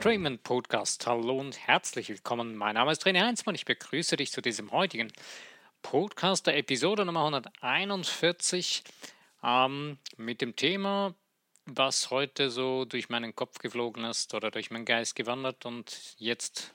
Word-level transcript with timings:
Dreamen 0.00 0.38
Podcast. 0.38 1.08
Hallo 1.08 1.38
und 1.38 1.58
herzlich 1.66 2.08
willkommen. 2.08 2.56
Mein 2.56 2.74
Name 2.74 2.92
ist 2.92 3.04
René 3.04 3.20
Heinzmann. 3.20 3.56
Ich 3.56 3.64
begrüße 3.64 4.16
dich 4.16 4.30
zu 4.30 4.40
diesem 4.40 4.70
heutigen 4.70 5.12
Podcast 5.82 6.46
der 6.46 6.56
Episode 6.56 7.04
Nummer 7.04 7.24
141 7.24 8.84
ähm, 9.42 9.98
mit 10.16 10.40
dem 10.40 10.54
Thema, 10.54 11.16
was 11.64 12.10
heute 12.10 12.48
so 12.48 12.84
durch 12.84 13.08
meinen 13.08 13.34
Kopf 13.34 13.58
geflogen 13.58 14.04
ist 14.04 14.34
oder 14.34 14.52
durch 14.52 14.70
meinen 14.70 14.84
Geist 14.84 15.16
gewandert 15.16 15.66
und 15.66 16.14
jetzt 16.18 16.72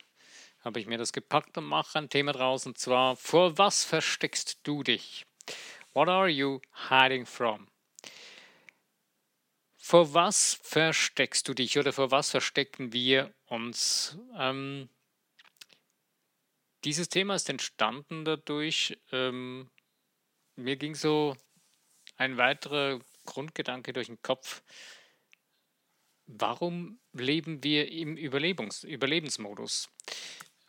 habe 0.66 0.82
ich 0.82 0.88
mir 0.88 0.98
das 0.98 1.14
gepackt 1.14 1.58
und 1.58 1.64
mache 1.64 2.00
ein 2.00 2.10
Thema 2.10 2.34
draus 2.34 2.66
und 2.66 2.78
zwar, 2.78 3.16
vor 3.16 3.58
was 3.58 3.86
versteckst 3.86 4.60
du 4.64 4.84
dich? 4.84 5.26
What 5.94 6.10
are 6.10 6.28
you 6.28 6.60
hiding 6.90 7.26
from? 7.26 7.68
Vor 9.86 10.14
was 10.14 10.62
versteckst 10.64 11.46
du 11.46 11.54
dich 11.54 11.78
oder 11.78 11.92
vor 11.92 12.10
was 12.10 12.32
verstecken 12.32 12.94
wir 12.94 13.34
uns? 13.48 14.18
Ähm, 14.38 14.88
dieses 16.86 17.10
Thema 17.10 17.36
ist 17.36 17.50
entstanden 17.50 18.24
dadurch, 18.24 18.98
ähm, 19.12 19.70
mir 20.56 20.78
ging 20.78 20.96
so 20.96 21.36
ein 22.16 22.38
weiterer 22.38 23.02
Grundgedanke 23.26 23.92
durch 23.92 24.08
den 24.08 24.22
Kopf. 24.22 24.64
Warum 26.28 27.02
leben 27.12 27.62
wir 27.62 27.92
im 27.92 28.16
Überlebens 28.16 28.86
Überlebensmodus? 28.86 29.90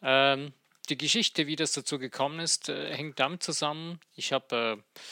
Ähm, 0.02 0.52
die 0.88 0.98
Geschichte, 0.98 1.46
wie 1.46 1.54
das 1.54 1.70
dazu 1.70 2.00
gekommen 2.00 2.40
ist, 2.40 2.68
äh, 2.68 2.92
hängt 2.92 3.20
damit 3.20 3.44
zusammen. 3.44 4.00
Ich 4.16 4.32
habe 4.32 4.82
äh, 4.82 5.04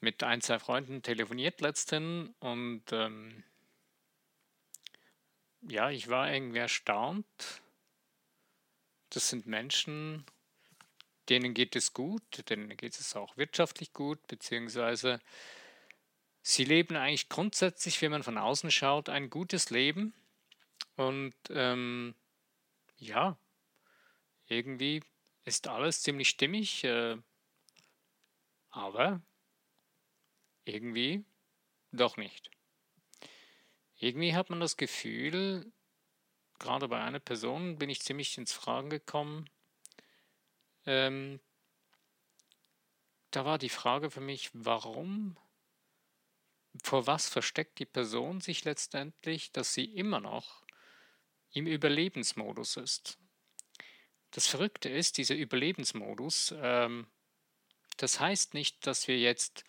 mit 0.00 0.22
ein, 0.22 0.40
zwei 0.40 0.58
Freunden 0.58 1.02
telefoniert 1.02 1.60
letztens 1.60 2.30
und 2.40 2.82
ähm, 2.92 3.44
ja, 5.62 5.90
ich 5.90 6.08
war 6.08 6.32
irgendwie 6.32 6.58
erstaunt. 6.58 7.62
Das 9.10 9.28
sind 9.28 9.46
Menschen, 9.46 10.24
denen 11.28 11.54
geht 11.54 11.76
es 11.76 11.92
gut, 11.92 12.48
denen 12.50 12.76
geht 12.76 12.98
es 12.98 13.16
auch 13.16 13.36
wirtschaftlich 13.36 13.92
gut, 13.92 14.24
beziehungsweise 14.26 15.20
sie 16.42 16.64
leben 16.64 16.96
eigentlich 16.96 17.28
grundsätzlich, 17.28 18.00
wenn 18.02 18.12
man 18.12 18.22
von 18.22 18.38
außen 18.38 18.70
schaut, 18.70 19.08
ein 19.08 19.30
gutes 19.30 19.70
Leben. 19.70 20.14
Und 20.96 21.34
ähm, 21.50 22.14
ja, 22.98 23.36
irgendwie 24.46 25.02
ist 25.44 25.68
alles 25.68 26.02
ziemlich 26.02 26.28
stimmig, 26.28 26.84
äh, 26.84 27.16
aber 28.70 29.20
irgendwie 30.66 31.24
doch 31.92 32.16
nicht. 32.16 32.50
Irgendwie 33.98 34.34
hat 34.34 34.50
man 34.50 34.60
das 34.60 34.76
Gefühl, 34.76 35.72
gerade 36.58 36.88
bei 36.88 37.00
einer 37.00 37.20
Person 37.20 37.78
bin 37.78 37.88
ich 37.88 38.02
ziemlich 38.02 38.36
ins 38.36 38.52
Fragen 38.52 38.90
gekommen. 38.90 39.48
Ähm, 40.84 41.40
da 43.30 43.44
war 43.44 43.58
die 43.58 43.70
Frage 43.70 44.10
für 44.10 44.20
mich, 44.20 44.50
warum, 44.52 45.38
vor 46.82 47.06
was 47.06 47.28
versteckt 47.28 47.78
die 47.78 47.86
Person 47.86 48.40
sich 48.40 48.64
letztendlich, 48.64 49.52
dass 49.52 49.72
sie 49.72 49.84
immer 49.84 50.20
noch 50.20 50.64
im 51.52 51.66
Überlebensmodus 51.66 52.76
ist. 52.76 53.18
Das 54.30 54.46
Verrückte 54.46 54.90
ist, 54.90 55.16
dieser 55.16 55.34
Überlebensmodus, 55.34 56.54
ähm, 56.58 57.06
das 57.96 58.20
heißt 58.20 58.52
nicht, 58.52 58.86
dass 58.86 59.08
wir 59.08 59.18
jetzt 59.18 59.64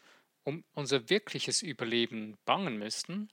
um 0.47 0.63
unser 0.73 1.09
wirkliches 1.09 1.61
Überleben 1.61 2.37
bangen 2.45 2.77
müssten, 2.77 3.27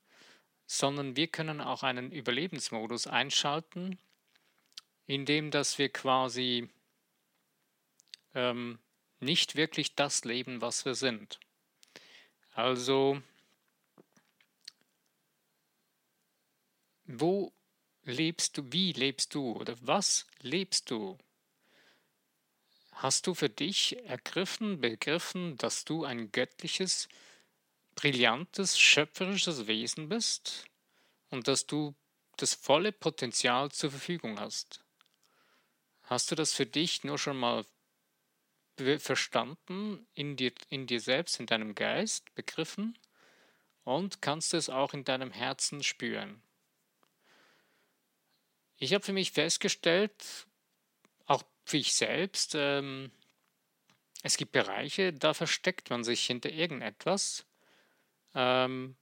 sondern 0.66 1.14
wir 1.14 1.28
können 1.28 1.60
auch 1.60 1.84
einen 1.84 2.10
Überlebensmodus 2.10 3.06
einschalten, 3.06 4.00
indem 5.06 5.52
dass 5.52 5.78
wir 5.78 5.90
quasi 5.90 6.68
ähm, 8.34 8.80
nicht 9.20 9.54
wirklich 9.54 9.94
das 9.94 10.24
leben, 10.24 10.60
was 10.60 10.84
wir 10.84 10.96
sind. 10.96 11.38
Also, 12.52 13.22
wo 17.04 17.52
lebst 18.02 18.58
du, 18.58 18.72
wie 18.72 18.90
lebst 18.90 19.36
du 19.36 19.52
oder 19.52 19.76
was 19.80 20.26
lebst 20.40 20.90
du? 20.90 21.16
Hast 22.94 23.26
du 23.26 23.34
für 23.34 23.48
dich 23.48 23.98
ergriffen, 24.06 24.80
begriffen, 24.80 25.56
dass 25.58 25.84
du 25.84 26.04
ein 26.04 26.30
göttliches, 26.30 27.08
brillantes, 27.96 28.78
schöpferisches 28.78 29.66
Wesen 29.66 30.08
bist 30.08 30.66
und 31.30 31.48
dass 31.48 31.66
du 31.66 31.94
das 32.36 32.54
volle 32.54 32.92
Potenzial 32.92 33.70
zur 33.72 33.90
Verfügung 33.90 34.38
hast? 34.38 34.84
Hast 36.04 36.30
du 36.30 36.34
das 36.36 36.52
für 36.52 36.66
dich 36.66 37.02
nur 37.02 37.18
schon 37.18 37.36
mal 37.36 37.66
verstanden, 38.98 40.06
in 40.14 40.36
dir, 40.36 40.52
in 40.68 40.86
dir 40.86 41.00
selbst, 41.00 41.40
in 41.40 41.46
deinem 41.46 41.74
Geist 41.74 42.32
begriffen 42.34 42.96
und 43.82 44.22
kannst 44.22 44.54
es 44.54 44.70
auch 44.70 44.94
in 44.94 45.04
deinem 45.04 45.32
Herzen 45.32 45.82
spüren? 45.82 46.42
Ich 48.76 48.94
habe 48.94 49.04
für 49.04 49.12
mich 49.12 49.32
festgestellt, 49.32 50.46
für 51.64 51.78
ich 51.78 51.94
selbst, 51.94 52.54
ähm, 52.54 53.10
es 54.22 54.36
gibt 54.36 54.52
Bereiche, 54.52 55.12
da 55.12 55.34
versteckt 55.34 55.90
man 55.90 56.04
sich 56.04 56.24
hinter 56.24 56.50
irgendetwas 56.50 57.44
ähm, 58.34 58.96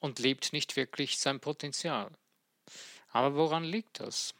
und 0.00 0.18
lebt 0.18 0.52
nicht 0.52 0.76
wirklich 0.76 1.18
sein 1.18 1.40
Potenzial. 1.40 2.10
Aber 3.10 3.34
woran 3.36 3.64
liegt 3.64 4.00
das? 4.00 4.34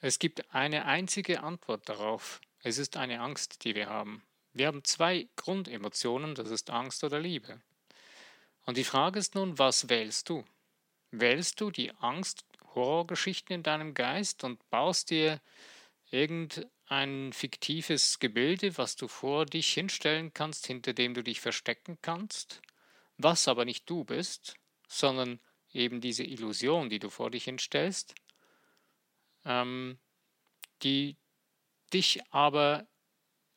Es 0.00 0.18
gibt 0.18 0.54
eine 0.54 0.84
einzige 0.84 1.42
Antwort 1.42 1.88
darauf. 1.88 2.40
Es 2.62 2.78
ist 2.78 2.96
eine 2.96 3.20
Angst, 3.20 3.64
die 3.64 3.74
wir 3.74 3.88
haben. 3.88 4.22
Wir 4.52 4.68
haben 4.68 4.84
zwei 4.84 5.28
Grundemotionen, 5.36 6.34
das 6.34 6.50
ist 6.50 6.70
Angst 6.70 7.02
oder 7.04 7.18
Liebe. 7.18 7.60
Und 8.64 8.76
die 8.76 8.84
Frage 8.84 9.18
ist 9.18 9.34
nun, 9.34 9.58
was 9.58 9.88
wählst 9.88 10.28
du? 10.28 10.44
Wählst 11.10 11.60
du 11.60 11.70
die 11.70 11.92
Angst, 12.00 12.44
Horrorgeschichten 12.78 13.54
in 13.54 13.62
deinem 13.62 13.94
Geist 13.94 14.44
und 14.44 14.68
baust 14.70 15.10
dir 15.10 15.40
irgendein 16.10 17.32
fiktives 17.32 18.18
Gebilde, 18.18 18.78
was 18.78 18.96
du 18.96 19.08
vor 19.08 19.46
dich 19.46 19.72
hinstellen 19.72 20.32
kannst, 20.32 20.66
hinter 20.66 20.92
dem 20.92 21.14
du 21.14 21.22
dich 21.22 21.40
verstecken 21.40 21.98
kannst, 22.02 22.62
was 23.16 23.48
aber 23.48 23.64
nicht 23.64 23.88
du 23.88 24.04
bist, 24.04 24.54
sondern 24.88 25.40
eben 25.72 26.00
diese 26.00 26.24
Illusion, 26.24 26.88
die 26.88 26.98
du 26.98 27.10
vor 27.10 27.30
dich 27.30 27.44
hinstellst, 27.44 28.14
ähm, 29.44 29.98
die 30.82 31.16
dich 31.92 32.20
aber, 32.30 32.86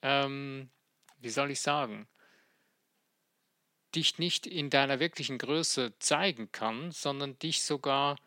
ähm, 0.01 0.69
wie 1.19 1.29
soll 1.29 1.51
ich 1.51 1.61
sagen, 1.61 2.07
dich 3.95 4.19
nicht 4.19 4.47
in 4.47 4.69
deiner 4.69 4.99
wirklichen 4.99 5.37
Größe 5.37 5.93
zeigen 5.99 6.51
kann, 6.51 6.91
sondern 6.91 7.37
dich 7.39 7.63
sogar 7.63 8.17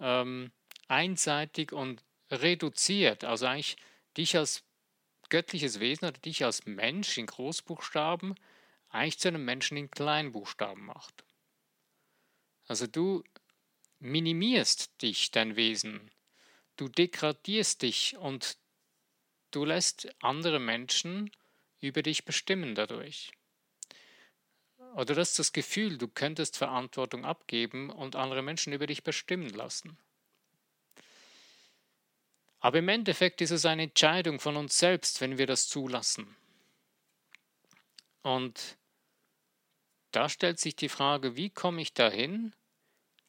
ähm, 0.00 0.50
einseitig 0.88 1.72
und 1.72 2.02
reduziert, 2.30 3.24
also 3.24 3.46
eigentlich 3.46 3.76
dich 4.16 4.36
als 4.36 4.64
göttliches 5.28 5.80
Wesen 5.80 6.08
oder 6.08 6.18
dich 6.18 6.44
als 6.44 6.66
Mensch 6.66 7.16
in 7.18 7.26
Großbuchstaben 7.26 8.34
eigentlich 8.88 9.18
zu 9.18 9.28
einem 9.28 9.44
Menschen 9.44 9.76
in 9.76 9.90
Kleinbuchstaben 9.90 10.84
macht. 10.84 11.24
Also 12.66 12.86
du 12.86 13.24
minimierst 13.98 15.00
dich, 15.02 15.30
dein 15.30 15.56
Wesen, 15.56 16.10
du 16.76 16.88
degradierst 16.88 17.82
dich 17.82 18.16
und 18.16 18.58
du 19.50 19.64
lässt 19.64 20.08
andere 20.22 20.58
Menschen 20.58 21.30
über 21.80 22.02
dich 22.02 22.24
bestimmen 22.24 22.74
dadurch. 22.74 23.32
Oder 24.94 25.14
du 25.14 25.20
hast 25.20 25.38
das 25.38 25.52
Gefühl, 25.52 25.98
du 25.98 26.08
könntest 26.08 26.56
Verantwortung 26.56 27.24
abgeben 27.24 27.90
und 27.90 28.16
andere 28.16 28.42
Menschen 28.42 28.72
über 28.72 28.86
dich 28.86 29.04
bestimmen 29.04 29.50
lassen. 29.50 29.96
Aber 32.60 32.78
im 32.78 32.88
Endeffekt 32.88 33.40
ist 33.40 33.52
es 33.52 33.64
eine 33.64 33.84
Entscheidung 33.84 34.38
von 34.38 34.56
uns 34.56 34.78
selbst, 34.78 35.20
wenn 35.20 35.38
wir 35.38 35.46
das 35.46 35.68
zulassen. 35.68 36.36
Und 38.22 38.76
da 40.10 40.28
stellt 40.28 40.58
sich 40.58 40.76
die 40.76 40.88
Frage, 40.88 41.36
wie 41.36 41.50
komme 41.50 41.80
ich 41.80 41.94
dahin, 41.94 42.54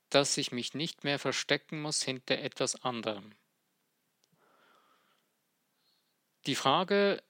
dass 0.10 0.38
ich 0.38 0.52
mich 0.52 0.74
nicht 0.74 1.04
mehr 1.04 1.20
verstecken 1.20 1.82
muss 1.82 2.04
hinter 2.04 2.40
etwas 2.40 2.84
anderem. 2.84 3.34
Die 6.48 6.56
Frage 6.56 7.24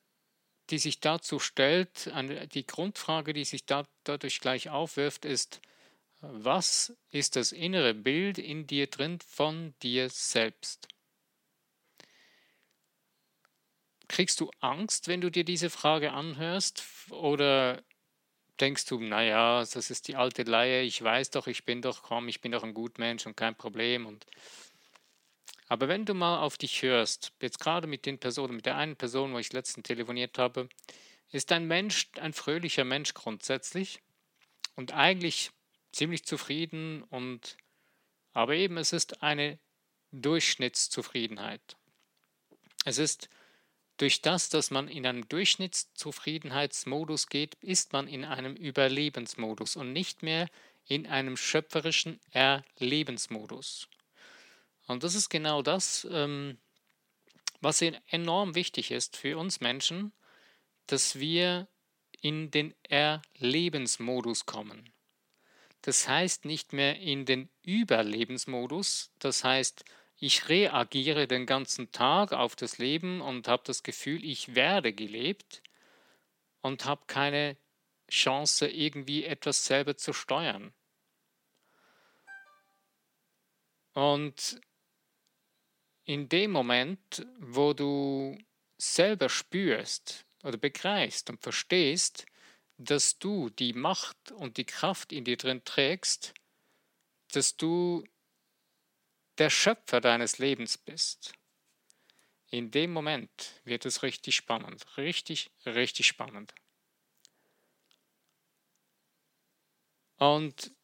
die 0.72 0.80
sich 0.80 1.00
dazu 1.00 1.40
stellt, 1.40 2.12
die 2.54 2.66
Grundfrage, 2.66 3.34
die 3.34 3.46
sich 3.46 3.66
da, 3.66 3.86
dadurch 4.04 4.40
gleich 4.40 4.70
aufwirft, 4.70 5.26
ist, 5.26 5.62
was 6.22 6.96
ist 7.10 7.36
das 7.36 7.52
innere 7.52 7.94
Bild 7.94 8.38
in 8.38 8.68
dir 8.68 8.88
drin 8.88 9.20
von 9.20 9.74
dir 9.82 10.10
selbst? 10.10 10.88
Kriegst 14.08 14.40
du 14.40 14.52
Angst, 14.60 15.08
wenn 15.08 15.22
du 15.22 15.32
dir 15.32 15.44
diese 15.44 15.70
Frage 15.70 16.12
anhörst? 16.12 16.84
Oder 17.10 17.84
denkst 18.60 18.86
du, 18.86 19.00
naja, 19.00 19.62
das 19.62 19.90
ist 19.90 20.08
die 20.08 20.16
alte 20.16 20.44
Leihe, 20.44 20.82
ich 20.84 21.02
weiß 21.02 21.32
doch, 21.32 21.48
ich 21.48 21.66
bin 21.66 21.82
doch, 21.82 22.04
komm, 22.04 22.28
ich 22.28 22.42
bin 22.42 22.52
doch 22.52 22.64
ein 22.64 22.74
Gutmensch 22.74 23.26
und 23.26 23.36
kein 23.36 23.56
Problem. 23.56 24.06
Und 24.06 24.26
aber 25.72 25.88
wenn 25.88 26.04
du 26.04 26.14
mal 26.14 26.40
auf 26.40 26.58
dich 26.58 26.82
hörst, 26.82 27.32
jetzt 27.40 27.62
gerade 27.62 27.88
mit 27.88 28.06
den 28.06 28.18
Personen, 28.18 28.58
mit 28.58 28.66
der 28.66 28.76
einen 28.76 28.98
Person, 28.98 29.32
wo 29.32 29.38
ich 29.38 29.54
letztens 29.54 29.88
telefoniert 29.88 30.38
habe, 30.38 30.68
ist 31.32 31.50
ein 31.54 31.66
Mensch 31.66 32.10
ein 32.20 32.34
fröhlicher 32.34 32.84
Mensch 32.84 33.14
grundsätzlich 33.14 34.02
und 34.76 34.94
eigentlich 34.94 35.52
ziemlich 35.94 36.26
zufrieden 36.26 37.04
und 37.04 37.56
aber 38.34 38.54
eben 38.56 38.76
es 38.76 38.92
ist 38.92 39.24
eine 39.24 39.60
Durchschnittszufriedenheit. 40.12 41.78
Es 42.84 42.98
ist 42.98 43.30
durch 43.96 44.22
das, 44.22 44.50
dass 44.50 44.72
man 44.72 44.90
in 44.90 45.06
einem 45.06 45.26
Durchschnittszufriedenheitsmodus 45.30 47.28
geht, 47.28 47.56
ist 47.62 47.94
man 47.94 48.10
in 48.10 48.26
einem 48.26 48.58
Überlebensmodus 48.58 49.78
und 49.78 49.94
nicht 49.94 50.22
mehr 50.22 50.50
in 50.86 51.08
einem 51.08 51.38
schöpferischen 51.38 52.20
Erlebensmodus. 52.32 53.88
Und 54.92 55.04
das 55.04 55.16
ist 55.16 55.30
genau 55.30 55.62
das, 55.62 56.06
ähm, 56.12 56.58
was 57.62 57.82
enorm 57.82 58.56
wichtig 58.56 58.92
ist 58.92 59.16
für 59.16 59.38
uns 59.38 59.62
Menschen, 59.62 60.12
dass 60.88 61.20
wir 61.20 61.68
in 62.22 62.52
den 62.52 62.76
Erlebensmodus 62.84 64.46
kommen. 64.46 64.92
Das 65.82 66.08
heißt 66.08 66.46
nicht 66.46 66.74
mehr 66.74 67.00
in 67.00 67.26
den 67.26 67.50
Überlebensmodus, 67.64 69.12
das 69.20 69.44
heißt, 69.44 69.84
ich 70.18 70.50
reagiere 70.50 71.28
den 71.28 71.48
ganzen 71.48 71.92
Tag 71.92 72.34
auf 72.34 72.56
das 72.56 72.78
Leben 72.78 73.22
und 73.22 73.48
habe 73.48 73.64
das 73.66 73.82
Gefühl, 73.82 74.24
ich 74.24 74.54
werde 74.54 74.94
gelebt 74.94 75.64
und 76.62 76.86
habe 76.86 77.02
keine 77.08 77.58
Chance, 78.10 78.68
irgendwie 78.68 79.24
etwas 79.24 79.66
selber 79.66 79.98
zu 79.98 80.14
steuern. 80.14 80.74
Und 83.94 84.62
in 86.06 86.30
dem 86.30 86.52
Moment, 86.52 87.26
wo 87.40 87.74
du 87.74 88.38
selber 88.78 89.30
spürst 89.30 90.26
oder 90.44 90.58
begreifst 90.58 91.30
und 91.30 91.42
verstehst, 91.42 92.26
dass 92.78 93.20
du 93.20 93.50
die 93.50 93.74
Macht 93.74 94.32
und 94.32 94.58
die 94.58 94.66
Kraft 94.66 95.12
in 95.12 95.24
dir 95.24 95.38
drin 95.38 95.64
trägst, 95.64 96.34
dass 97.32 97.56
du 97.56 98.04
der 99.38 99.50
Schöpfer 99.50 100.02
deines 100.02 100.40
Lebens 100.40 100.78
bist. 100.78 101.34
In 102.50 102.72
dem 102.72 102.92
Moment 102.92 103.62
wird 103.64 103.86
es 103.86 104.04
richtig 104.04 104.36
spannend, 104.36 104.86
richtig, 104.98 105.52
richtig 105.66 106.08
spannend. 106.08 106.54
Und 110.18 110.76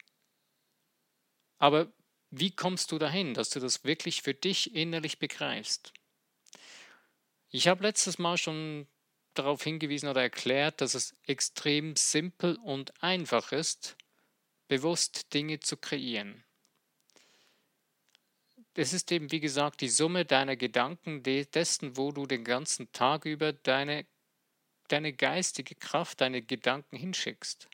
aber 1.60 1.92
wie 2.30 2.52
kommst 2.52 2.92
du 2.92 2.98
dahin, 2.98 3.34
dass 3.34 3.50
du 3.50 3.60
das 3.60 3.84
wirklich 3.84 4.22
für 4.22 4.34
dich 4.34 4.76
innerlich 4.76 5.20
begreifst? 5.20 5.94
Ich 7.50 7.68
habe 7.68 7.84
letztes 7.84 8.20
Mal 8.20 8.38
schon 8.38 8.88
darauf 9.34 9.64
hingewiesen 9.64 10.10
oder 10.10 10.22
erklärt, 10.22 10.82
dass 10.82 10.96
es 10.96 11.16
extrem 11.26 11.96
simpel 11.96 12.56
und 12.58 13.02
einfach 13.04 13.52
ist, 13.52 13.96
bewusst 14.68 15.34
Dinge 15.34 15.60
zu 15.60 15.78
kreieren 15.78 16.44
es 18.78 18.94
ist 18.94 19.12
eben, 19.12 19.32
wie 19.32 19.40
gesagt, 19.40 19.82
die 19.82 19.90
Summe 19.90 20.24
deiner 20.24 20.56
Gedanken, 20.56 21.24
dessen, 21.24 21.98
wo 21.98 22.12
du 22.12 22.28
den 22.28 22.44
ganzen 22.44 22.92
Tag 22.92 23.26
über 23.26 23.52
deine, 23.52 24.06
deine 24.88 25.14
geistige 25.14 25.74
Kraft, 25.74 26.22
deine 26.22 26.44
Gedanken 26.44 26.96
hinschickst. 26.96 27.68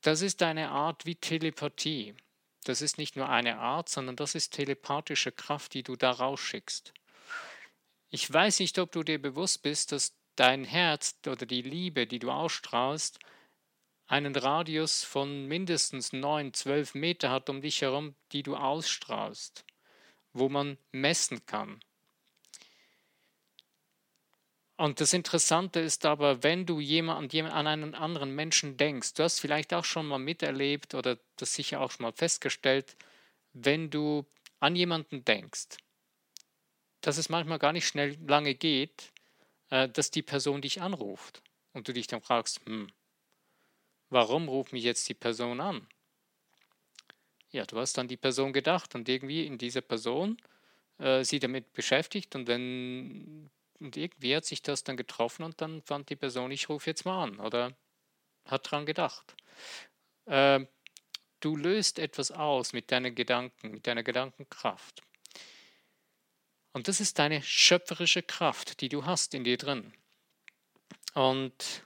Das 0.00 0.20
ist 0.20 0.42
eine 0.42 0.70
Art 0.70 1.06
wie 1.06 1.14
Telepathie. 1.14 2.14
Das 2.64 2.82
ist 2.82 2.98
nicht 2.98 3.16
nur 3.16 3.28
eine 3.28 3.58
Art, 3.58 3.88
sondern 3.88 4.16
das 4.16 4.34
ist 4.34 4.52
telepathische 4.52 5.32
Kraft, 5.32 5.74
die 5.74 5.82
du 5.82 5.96
da 5.96 6.10
rausschickst. 6.10 6.92
Ich 8.10 8.30
weiß 8.32 8.60
nicht, 8.60 8.78
ob 8.78 8.92
du 8.92 9.02
dir 9.02 9.20
bewusst 9.20 9.62
bist, 9.62 9.92
dass 9.92 10.16
dein 10.36 10.64
Herz 10.64 11.18
oder 11.26 11.46
die 11.46 11.62
Liebe, 11.62 12.06
die 12.06 12.18
du 12.18 12.30
ausstrahlst, 12.30 13.18
einen 14.06 14.36
Radius 14.36 15.04
von 15.04 15.46
mindestens 15.46 16.12
9, 16.12 16.52
12 16.52 16.94
Meter 16.94 17.30
hat 17.30 17.48
um 17.48 17.62
dich 17.62 17.80
herum, 17.80 18.14
die 18.32 18.42
du 18.42 18.56
ausstrahlst 18.56 19.64
wo 20.32 20.48
man 20.48 20.78
messen 20.92 21.44
kann. 21.46 21.80
Und 24.82 25.00
das 25.00 25.12
Interessante 25.12 25.78
ist 25.78 26.04
aber, 26.06 26.42
wenn 26.42 26.66
du 26.66 26.80
jemand, 26.80 27.32
an 27.32 27.66
einen 27.68 27.94
anderen 27.94 28.34
Menschen 28.34 28.76
denkst, 28.76 29.14
du 29.14 29.22
hast 29.22 29.38
vielleicht 29.38 29.72
auch 29.72 29.84
schon 29.84 30.06
mal 30.06 30.18
miterlebt 30.18 30.96
oder 30.96 31.20
das 31.36 31.54
sicher 31.54 31.80
auch 31.80 31.92
schon 31.92 32.02
mal 32.02 32.12
festgestellt, 32.12 32.96
wenn 33.52 33.90
du 33.90 34.26
an 34.58 34.74
jemanden 34.74 35.24
denkst, 35.24 35.76
dass 37.00 37.16
es 37.16 37.28
manchmal 37.28 37.60
gar 37.60 37.72
nicht 37.72 37.86
schnell 37.86 38.18
lange 38.26 38.56
geht, 38.56 39.12
äh, 39.70 39.88
dass 39.88 40.10
die 40.10 40.22
Person 40.22 40.62
dich 40.62 40.82
anruft 40.82 41.44
und 41.74 41.86
du 41.86 41.92
dich 41.92 42.08
dann 42.08 42.20
fragst, 42.20 42.60
hm, 42.66 42.90
warum 44.10 44.48
ruft 44.48 44.72
mich 44.72 44.82
jetzt 44.82 45.08
die 45.08 45.14
Person 45.14 45.60
an? 45.60 45.86
Ja, 47.52 47.66
du 47.66 47.78
hast 47.78 48.00
an 48.00 48.08
die 48.08 48.16
Person 48.16 48.52
gedacht 48.52 48.96
und 48.96 49.08
irgendwie 49.08 49.46
in 49.46 49.58
dieser 49.58 49.82
Person 49.82 50.38
äh, 50.98 51.22
sie 51.22 51.38
damit 51.38 51.72
beschäftigt 51.72 52.34
und 52.34 52.48
wenn 52.48 53.48
und 53.82 53.96
irgendwie 53.96 54.36
hat 54.36 54.44
sich 54.44 54.62
das 54.62 54.84
dann 54.84 54.96
getroffen 54.96 55.42
und 55.42 55.60
dann 55.60 55.82
fand 55.82 56.08
die 56.10 56.16
Person, 56.16 56.50
ich 56.50 56.68
rufe 56.68 56.88
jetzt 56.88 57.04
mal 57.04 57.24
an 57.24 57.38
oder 57.38 57.76
hat 58.46 58.70
dran 58.70 58.86
gedacht. 58.86 59.34
Äh, 60.26 60.66
du 61.40 61.56
löst 61.56 61.98
etwas 61.98 62.30
aus 62.30 62.72
mit 62.72 62.90
deinen 62.92 63.14
Gedanken, 63.14 63.72
mit 63.72 63.86
deiner 63.86 64.02
Gedankenkraft. 64.02 65.02
Und 66.72 66.88
das 66.88 67.00
ist 67.00 67.18
deine 67.18 67.42
schöpferische 67.42 68.22
Kraft, 68.22 68.80
die 68.80 68.88
du 68.88 69.04
hast 69.04 69.34
in 69.34 69.44
dir 69.44 69.58
drin. 69.58 69.92
Und 71.14 71.84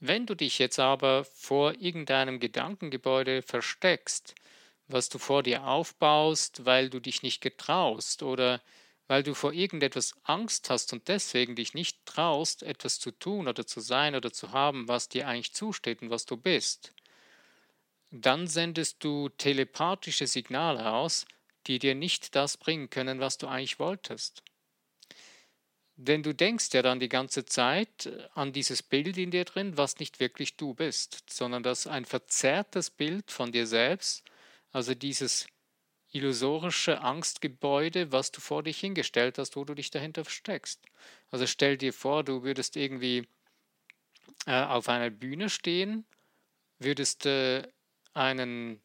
wenn 0.00 0.26
du 0.26 0.34
dich 0.34 0.58
jetzt 0.58 0.80
aber 0.80 1.24
vor 1.24 1.74
irgendeinem 1.80 2.40
Gedankengebäude 2.40 3.42
versteckst, 3.42 4.34
was 4.88 5.08
du 5.08 5.18
vor 5.18 5.42
dir 5.42 5.64
aufbaust, 5.64 6.64
weil 6.64 6.90
du 6.90 7.00
dich 7.00 7.22
nicht 7.22 7.40
getraust 7.40 8.22
oder 8.22 8.60
weil 9.06 9.22
du 9.22 9.34
vor 9.34 9.52
irgendetwas 9.52 10.14
Angst 10.22 10.70
hast 10.70 10.92
und 10.92 11.08
deswegen 11.08 11.56
dich 11.56 11.74
nicht 11.74 12.04
traust, 12.06 12.62
etwas 12.62 12.98
zu 12.98 13.10
tun 13.10 13.48
oder 13.48 13.66
zu 13.66 13.80
sein 13.80 14.14
oder 14.14 14.32
zu 14.32 14.52
haben, 14.52 14.88
was 14.88 15.08
dir 15.08 15.28
eigentlich 15.28 15.52
zusteht 15.52 16.02
und 16.02 16.10
was 16.10 16.24
du 16.24 16.36
bist, 16.36 16.94
dann 18.10 18.46
sendest 18.46 19.02
du 19.02 19.28
telepathische 19.28 20.26
Signale 20.26 20.92
aus, 20.92 21.26
die 21.66 21.78
dir 21.78 21.94
nicht 21.94 22.34
das 22.34 22.56
bringen 22.56 22.90
können, 22.90 23.20
was 23.20 23.38
du 23.38 23.46
eigentlich 23.46 23.78
wolltest. 23.78 24.42
Denn 25.96 26.22
du 26.22 26.34
denkst 26.34 26.70
ja 26.72 26.82
dann 26.82 26.98
die 26.98 27.08
ganze 27.08 27.44
Zeit 27.44 28.06
äh, 28.06 28.28
an 28.34 28.52
dieses 28.52 28.82
Bild 28.82 29.16
in 29.16 29.30
dir 29.30 29.44
drin, 29.44 29.76
was 29.76 29.98
nicht 29.98 30.18
wirklich 30.18 30.56
du 30.56 30.74
bist, 30.74 31.22
sondern 31.30 31.62
das 31.62 31.86
ein 31.86 32.04
verzerrtes 32.04 32.90
Bild 32.90 33.30
von 33.30 33.52
dir 33.52 33.66
selbst, 33.66 34.24
also 34.72 34.94
dieses 34.94 35.46
illusorische 36.14 37.00
Angstgebäude, 37.00 38.12
was 38.12 38.30
du 38.30 38.40
vor 38.40 38.62
dich 38.62 38.78
hingestellt 38.78 39.38
hast, 39.38 39.56
wo 39.56 39.64
du 39.64 39.74
dich 39.74 39.90
dahinter 39.90 40.24
versteckst. 40.24 40.80
Also 41.30 41.46
stell 41.46 41.76
dir 41.76 41.92
vor, 41.92 42.24
du 42.24 42.42
würdest 42.42 42.76
irgendwie 42.76 43.28
äh, 44.46 44.62
auf 44.62 44.88
einer 44.88 45.10
Bühne 45.10 45.50
stehen, 45.50 46.06
würdest 46.78 47.26
äh, 47.26 47.62
einen, 48.14 48.80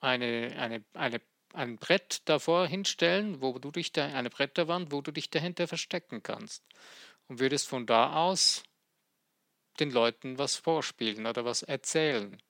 eine, 0.00 0.54
eine, 0.58 0.84
eine 0.94 1.20
ein 1.54 1.76
Brett 1.76 2.22
davor 2.24 2.66
hinstellen, 2.66 3.42
wo 3.42 3.58
du 3.58 3.70
dich 3.70 3.92
da, 3.92 4.06
eine 4.06 4.30
Bretterwand, 4.30 4.92
wo 4.92 5.00
du 5.00 5.12
dich 5.12 5.30
dahinter 5.30 5.68
verstecken 5.68 6.22
kannst. 6.22 6.64
Und 7.28 7.40
würdest 7.40 7.68
von 7.68 7.86
da 7.86 8.14
aus 8.14 8.62
den 9.80 9.90
Leuten 9.90 10.38
was 10.38 10.56
vorspielen 10.56 11.26
oder 11.26 11.44
was 11.44 11.62
erzählen. 11.62 12.40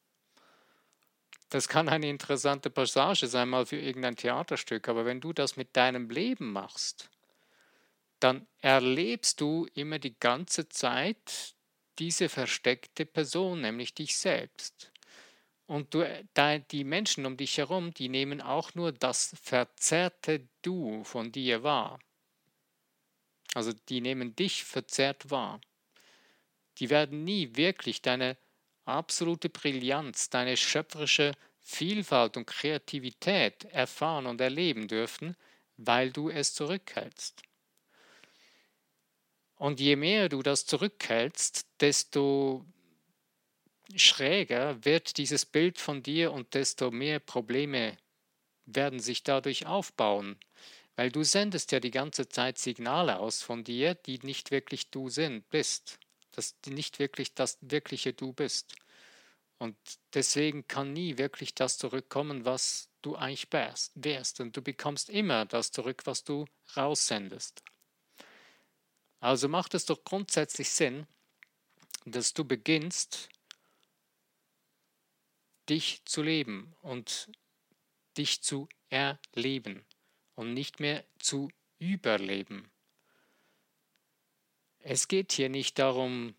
Das 1.52 1.68
kann 1.68 1.90
eine 1.90 2.08
interessante 2.08 2.70
Passage 2.70 3.26
sein, 3.26 3.50
mal 3.50 3.66
für 3.66 3.76
irgendein 3.76 4.16
Theaterstück, 4.16 4.88
aber 4.88 5.04
wenn 5.04 5.20
du 5.20 5.34
das 5.34 5.58
mit 5.58 5.76
deinem 5.76 6.08
Leben 6.08 6.50
machst, 6.50 7.10
dann 8.20 8.46
erlebst 8.62 9.38
du 9.38 9.68
immer 9.74 9.98
die 9.98 10.18
ganze 10.18 10.70
Zeit 10.70 11.54
diese 11.98 12.30
versteckte 12.30 13.04
Person, 13.04 13.60
nämlich 13.60 13.92
dich 13.92 14.16
selbst. 14.16 14.92
Und 15.66 15.92
du, 15.92 16.06
die 16.70 16.84
Menschen 16.84 17.26
um 17.26 17.36
dich 17.36 17.58
herum, 17.58 17.92
die 17.92 18.08
nehmen 18.08 18.40
auch 18.40 18.74
nur 18.74 18.90
das 18.90 19.36
verzerrte 19.42 20.48
Du 20.62 21.04
von 21.04 21.32
dir 21.32 21.62
wahr. 21.62 21.98
Also 23.52 23.74
die 23.90 24.00
nehmen 24.00 24.34
dich 24.34 24.64
verzerrt 24.64 25.30
wahr. 25.30 25.60
Die 26.78 26.88
werden 26.88 27.24
nie 27.24 27.56
wirklich 27.56 28.00
deine 28.00 28.38
absolute 28.84 29.48
Brillanz, 29.48 30.30
deine 30.30 30.56
schöpferische 30.56 31.32
Vielfalt 31.60 32.36
und 32.36 32.46
Kreativität 32.46 33.64
erfahren 33.64 34.26
und 34.26 34.40
erleben 34.40 34.88
dürfen, 34.88 35.36
weil 35.76 36.10
du 36.10 36.28
es 36.28 36.54
zurückhältst. 36.54 37.42
Und 39.56 39.78
je 39.78 39.94
mehr 39.94 40.28
du 40.28 40.42
das 40.42 40.66
zurückhältst, 40.66 41.66
desto 41.80 42.64
schräger 43.94 44.84
wird 44.84 45.18
dieses 45.18 45.46
Bild 45.46 45.78
von 45.78 46.02
dir 46.02 46.32
und 46.32 46.54
desto 46.54 46.90
mehr 46.90 47.20
Probleme 47.20 47.96
werden 48.66 48.98
sich 48.98 49.22
dadurch 49.22 49.66
aufbauen. 49.66 50.36
Weil 50.96 51.10
du 51.10 51.22
sendest 51.22 51.72
ja 51.72 51.80
die 51.80 51.90
ganze 51.90 52.28
Zeit 52.28 52.58
Signale 52.58 53.18
aus 53.18 53.42
von 53.42 53.64
dir, 53.64 53.94
die 53.94 54.18
nicht 54.22 54.50
wirklich 54.50 54.90
du 54.90 55.08
sind, 55.08 55.48
bist. 55.48 55.98
Das 56.32 56.56
nicht 56.66 56.98
wirklich 56.98 57.34
das 57.34 57.58
wirkliche 57.60 58.12
Du 58.12 58.32
bist. 58.32 58.74
Und 59.58 59.76
deswegen 60.14 60.66
kann 60.66 60.92
nie 60.92 61.18
wirklich 61.18 61.54
das 61.54 61.78
zurückkommen, 61.78 62.44
was 62.44 62.88
du 63.00 63.14
eigentlich 63.14 63.48
wärst. 63.52 64.40
Und 64.40 64.56
du 64.56 64.62
bekommst 64.62 65.08
immer 65.08 65.44
das 65.44 65.70
zurück, 65.70 66.02
was 66.04 66.24
du 66.24 66.46
raussendest. 66.76 67.62
Also 69.20 69.48
macht 69.48 69.74
es 69.74 69.86
doch 69.86 70.02
grundsätzlich 70.02 70.70
Sinn, 70.70 71.06
dass 72.04 72.32
du 72.32 72.44
beginnst, 72.44 73.28
dich 75.68 76.04
zu 76.06 76.22
leben 76.22 76.74
und 76.82 77.30
dich 78.18 78.42
zu 78.42 78.68
erleben 78.88 79.86
und 80.34 80.54
nicht 80.54 80.80
mehr 80.80 81.04
zu 81.20 81.50
überleben. 81.78 82.71
Es 84.84 85.06
geht 85.06 85.30
hier 85.32 85.48
nicht 85.48 85.78
darum, 85.78 86.34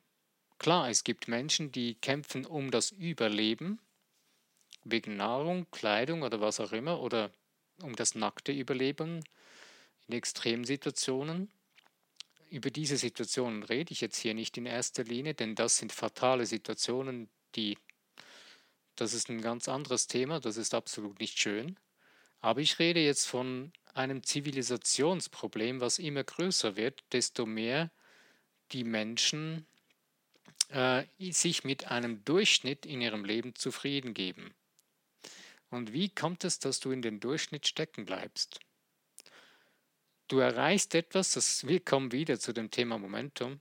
klar, 0.59 0.89
es 0.89 1.05
gibt 1.05 1.29
Menschen, 1.29 1.71
die 1.71 1.95
kämpfen 1.95 2.45
um 2.45 2.71
das 2.71 2.91
Überleben, 2.91 3.79
wegen 4.83 5.15
Nahrung, 5.15 5.65
Kleidung 5.71 6.23
oder 6.23 6.41
was 6.41 6.59
auch 6.59 6.73
immer, 6.73 6.99
oder 6.99 7.31
um 7.81 7.95
das 7.95 8.15
nackte 8.15 8.51
Überleben 8.51 9.23
in 10.07 10.13
Extremsituationen. 10.13 11.49
Über 12.49 12.69
diese 12.69 12.97
Situationen 12.97 13.63
rede 13.63 13.93
ich 13.93 14.01
jetzt 14.01 14.17
hier 14.17 14.33
nicht 14.33 14.57
in 14.57 14.65
erster 14.65 15.05
Linie, 15.05 15.33
denn 15.35 15.55
das 15.55 15.77
sind 15.77 15.93
fatale 15.93 16.45
Situationen, 16.45 17.29
die, 17.55 17.77
das 18.97 19.13
ist 19.13 19.29
ein 19.29 19.41
ganz 19.41 19.69
anderes 19.69 20.07
Thema, 20.07 20.41
das 20.41 20.57
ist 20.57 20.73
absolut 20.73 21.17
nicht 21.21 21.39
schön. 21.39 21.79
Aber 22.41 22.59
ich 22.59 22.77
rede 22.77 22.99
jetzt 22.99 23.25
von 23.25 23.71
einem 23.93 24.21
Zivilisationsproblem, 24.21 25.79
was 25.79 25.97
immer 25.97 26.25
größer 26.25 26.75
wird, 26.75 27.05
desto 27.13 27.45
mehr 27.45 27.89
die 28.73 28.83
Menschen 28.83 29.65
äh, 30.69 31.03
sich 31.31 31.63
mit 31.63 31.87
einem 31.87 32.25
Durchschnitt 32.25 32.85
in 32.85 33.01
ihrem 33.01 33.25
Leben 33.25 33.55
zufrieden 33.55 34.13
geben. 34.13 34.53
Und 35.69 35.93
wie 35.93 36.09
kommt 36.09 36.43
es, 36.43 36.59
dass 36.59 36.79
du 36.79 36.91
in 36.91 37.01
den 37.01 37.19
Durchschnitt 37.19 37.67
stecken 37.67 38.05
bleibst? 38.05 38.59
Du 40.27 40.39
erreichst 40.39 40.95
etwas, 40.95 41.31
das, 41.33 41.67
wir 41.67 41.79
kommen 41.79 42.11
wieder 42.11 42.39
zu 42.39 42.53
dem 42.53 42.71
Thema 42.71 42.97
Momentum, 42.97 43.59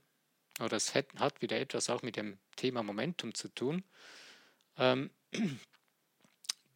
oder 0.59 0.77
es 0.77 0.93
hat, 0.95 1.07
hat 1.15 1.41
wieder 1.41 1.59
etwas 1.59 1.89
auch 1.89 2.03
mit 2.03 2.15
dem 2.15 2.37
Thema 2.55 2.83
Momentum 2.83 3.33
zu 3.33 3.47
tun. 3.49 3.83
Ähm, 4.77 5.09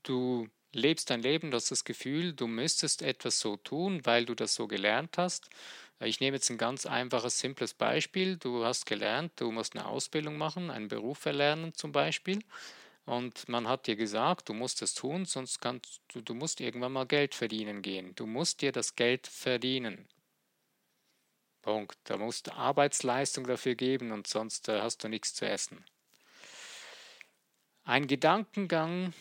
du 0.04 0.50
lebst 0.74 1.10
dein 1.10 1.22
Leben, 1.22 1.52
du 1.52 1.58
hast 1.58 1.72
das 1.72 1.84
Gefühl, 1.84 2.34
du 2.34 2.48
müsstest 2.48 3.02
etwas 3.02 3.40
so 3.40 3.58
tun, 3.58 4.06
weil 4.06 4.26
du 4.26 4.36
das 4.36 4.56
so 4.56 4.68
gelernt 4.68 5.18
hast. 5.18 5.50
Ich 6.00 6.20
nehme 6.20 6.38
jetzt 6.38 6.50
ein 6.52 6.58
ganz 6.58 6.86
einfaches, 6.86 7.40
simples 7.40 7.74
Beispiel. 7.74 8.38
Du 8.38 8.64
hast 8.64 8.86
gelernt, 8.86 9.34
du 9.38 9.52
musst 9.52 9.76
eine 9.76 9.88
Ausbildung 9.88 10.38
machen, 10.38 10.70
einen 10.70 10.88
Beruf 10.90 11.26
erlernen 11.26 11.74
zum 11.74 11.92
Beispiel. 11.92 12.44
Und 13.06 13.48
man 13.48 13.68
hat 13.68 13.88
dir 13.88 13.96
gesagt, 13.96 14.50
du 14.50 14.54
musst 14.54 14.82
es 14.82 14.94
tun, 14.94 15.26
sonst 15.26 15.60
kannst 15.60 16.02
du, 16.10 16.22
du 16.22 16.34
musst 16.36 16.60
irgendwann 16.60 16.92
mal 16.92 17.08
Geld 17.08 17.34
verdienen 17.34 17.82
gehen. 17.82 18.14
Du 18.16 18.28
musst 18.28 18.62
dir 18.62 18.72
das 18.72 18.96
Geld 18.96 19.26
verdienen. 19.26 20.08
Punkt. 21.62 21.98
Da 22.04 22.18
musst 22.18 22.48
du 22.48 22.54
Arbeitsleistung 22.54 23.48
dafür 23.48 23.76
geben 23.76 24.12
und 24.12 24.28
sonst 24.28 24.70
äh, 24.70 24.82
hast 24.82 25.04
du 25.04 25.10
nichts 25.10 25.34
zu 25.34 25.46
essen. 25.46 25.84
Ein 27.84 28.08
Gedankengang, 28.08 29.14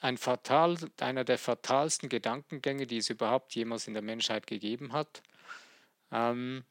ein 0.00 0.18
fatal, 0.18 0.76
einer 1.00 1.24
der 1.24 1.38
fatalsten 1.38 2.08
Gedankengänge, 2.08 2.86
die 2.86 2.98
es 2.98 3.10
überhaupt 3.10 3.54
jemals 3.54 3.88
in 3.88 3.94
der 3.94 4.02
Menschheit 4.02 4.46
gegeben 4.46 4.92
hat, 4.92 5.22
ähm, 6.12 6.64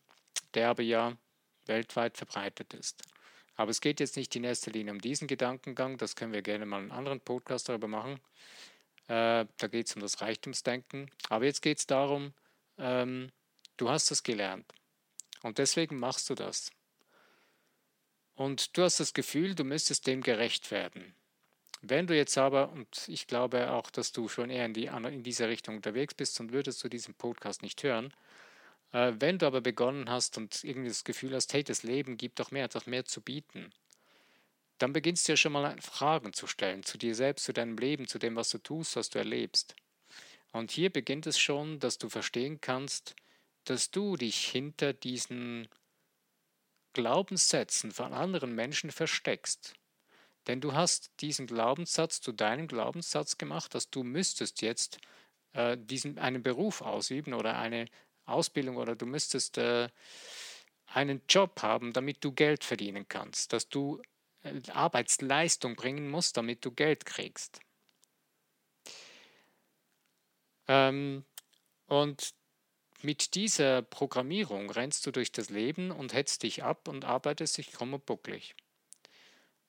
der 0.53 0.69
aber 0.69 0.83
ja 0.83 1.17
weltweit 1.65 2.17
verbreitet 2.17 2.73
ist. 2.73 3.03
Aber 3.55 3.71
es 3.71 3.81
geht 3.81 3.99
jetzt 3.99 4.17
nicht 4.17 4.35
in 4.35 4.43
erster 4.43 4.71
Linie 4.71 4.93
um 4.93 5.01
diesen 5.01 5.27
Gedankengang, 5.27 5.97
das 5.97 6.15
können 6.15 6.33
wir 6.33 6.41
gerne 6.41 6.65
mal 6.65 6.79
einen 6.79 6.91
anderen 6.91 7.19
Podcast 7.19 7.69
darüber 7.69 7.87
machen. 7.87 8.19
Äh, 9.07 9.45
da 9.57 9.67
geht 9.69 9.87
es 9.87 9.95
um 9.95 10.01
das 10.01 10.21
Reichtumsdenken. 10.21 11.11
Aber 11.29 11.45
jetzt 11.45 11.61
geht 11.61 11.79
es 11.79 11.85
darum, 11.85 12.33
ähm, 12.77 13.31
du 13.77 13.89
hast 13.89 14.09
es 14.11 14.23
gelernt 14.23 14.71
und 15.41 15.57
deswegen 15.57 15.99
machst 15.99 16.29
du 16.29 16.35
das. 16.35 16.71
Und 18.35 18.75
du 18.77 18.83
hast 18.83 18.99
das 18.99 19.13
Gefühl, 19.13 19.53
du 19.53 19.63
müsstest 19.63 20.07
dem 20.07 20.21
gerecht 20.21 20.71
werden. 20.71 21.13
Wenn 21.81 22.07
du 22.07 22.15
jetzt 22.15 22.37
aber, 22.37 22.71
und 22.71 23.07
ich 23.07 23.27
glaube 23.27 23.71
auch, 23.71 23.89
dass 23.89 24.11
du 24.11 24.27
schon 24.29 24.49
eher 24.49 24.65
in, 24.65 24.73
die, 24.73 24.85
in 24.85 25.23
diese 25.23 25.47
Richtung 25.47 25.77
unterwegs 25.77 26.13
bist, 26.13 26.35
sonst 26.35 26.53
würdest 26.53 26.83
du 26.83 26.89
diesen 26.89 27.13
Podcast 27.15 27.63
nicht 27.63 27.81
hören. 27.83 28.13
Äh, 28.91 29.13
wenn 29.19 29.37
du 29.37 29.47
aber 29.47 29.61
begonnen 29.61 30.09
hast 30.09 30.37
und 30.37 30.63
irgendwie 30.63 30.89
das 30.89 31.03
Gefühl 31.03 31.35
hast, 31.35 31.53
hey, 31.53 31.63
das 31.63 31.83
Leben 31.83 32.17
gibt 32.17 32.39
doch 32.39 32.51
mehr, 32.51 32.65
hat 32.65 32.75
doch 32.75 32.85
mehr 32.85 33.05
zu 33.05 33.21
bieten, 33.21 33.71
dann 34.77 34.93
beginnst 34.93 35.27
du 35.27 35.33
ja 35.33 35.37
schon 35.37 35.51
mal 35.53 35.79
Fragen 35.79 36.33
zu 36.33 36.47
stellen 36.47 36.83
zu 36.83 36.97
dir 36.97 37.13
selbst, 37.13 37.45
zu 37.45 37.53
deinem 37.53 37.77
Leben, 37.77 38.07
zu 38.07 38.17
dem, 38.17 38.35
was 38.35 38.49
du 38.49 38.57
tust, 38.57 38.95
was 38.95 39.09
du 39.09 39.19
erlebst. 39.19 39.75
Und 40.51 40.71
hier 40.71 40.89
beginnt 40.89 41.27
es 41.27 41.39
schon, 41.39 41.79
dass 41.79 41.97
du 41.97 42.09
verstehen 42.09 42.59
kannst, 42.61 43.15
dass 43.65 43.91
du 43.91 44.17
dich 44.17 44.47
hinter 44.47 44.93
diesen 44.93 45.67
Glaubenssätzen 46.93 47.91
von 47.91 48.13
anderen 48.13 48.53
Menschen 48.53 48.91
versteckst. 48.91 49.75
Denn 50.47 50.59
du 50.59 50.73
hast 50.73 51.11
diesen 51.21 51.45
Glaubenssatz 51.45 52.19
zu 52.19 52.31
deinem 52.31 52.67
Glaubenssatz 52.67 53.37
gemacht, 53.37 53.75
dass 53.75 53.91
du 53.91 54.03
müsstest 54.03 54.61
jetzt 54.61 54.97
äh, 55.53 55.77
diesen, 55.77 56.17
einen 56.17 56.41
Beruf 56.41 56.81
ausüben 56.81 57.33
oder 57.33 57.57
eine 57.57 57.85
Ausbildung 58.25 58.77
oder 58.77 58.95
du 58.95 59.05
müsstest 59.05 59.57
äh, 59.57 59.89
einen 60.87 61.21
Job 61.29 61.61
haben, 61.61 61.93
damit 61.93 62.23
du 62.23 62.31
Geld 62.31 62.63
verdienen 62.63 63.07
kannst, 63.07 63.53
dass 63.53 63.69
du 63.69 64.01
äh, 64.43 64.61
Arbeitsleistung 64.71 65.75
bringen 65.75 66.09
musst, 66.09 66.37
damit 66.37 66.65
du 66.65 66.71
Geld 66.71 67.05
kriegst. 67.05 67.59
Ähm, 70.67 71.25
und 71.87 72.33
mit 73.01 73.35
dieser 73.35 73.81
Programmierung 73.81 74.69
rennst 74.69 75.05
du 75.05 75.11
durch 75.11 75.31
das 75.31 75.49
Leben 75.49 75.91
und 75.91 76.13
hetzt 76.13 76.43
dich 76.43 76.63
ab 76.63 76.87
und 76.87 77.05
arbeitest 77.05 77.57
dich 77.57 77.71
krumm 77.71 77.93
und 77.93 78.05
bucklig 78.05 78.55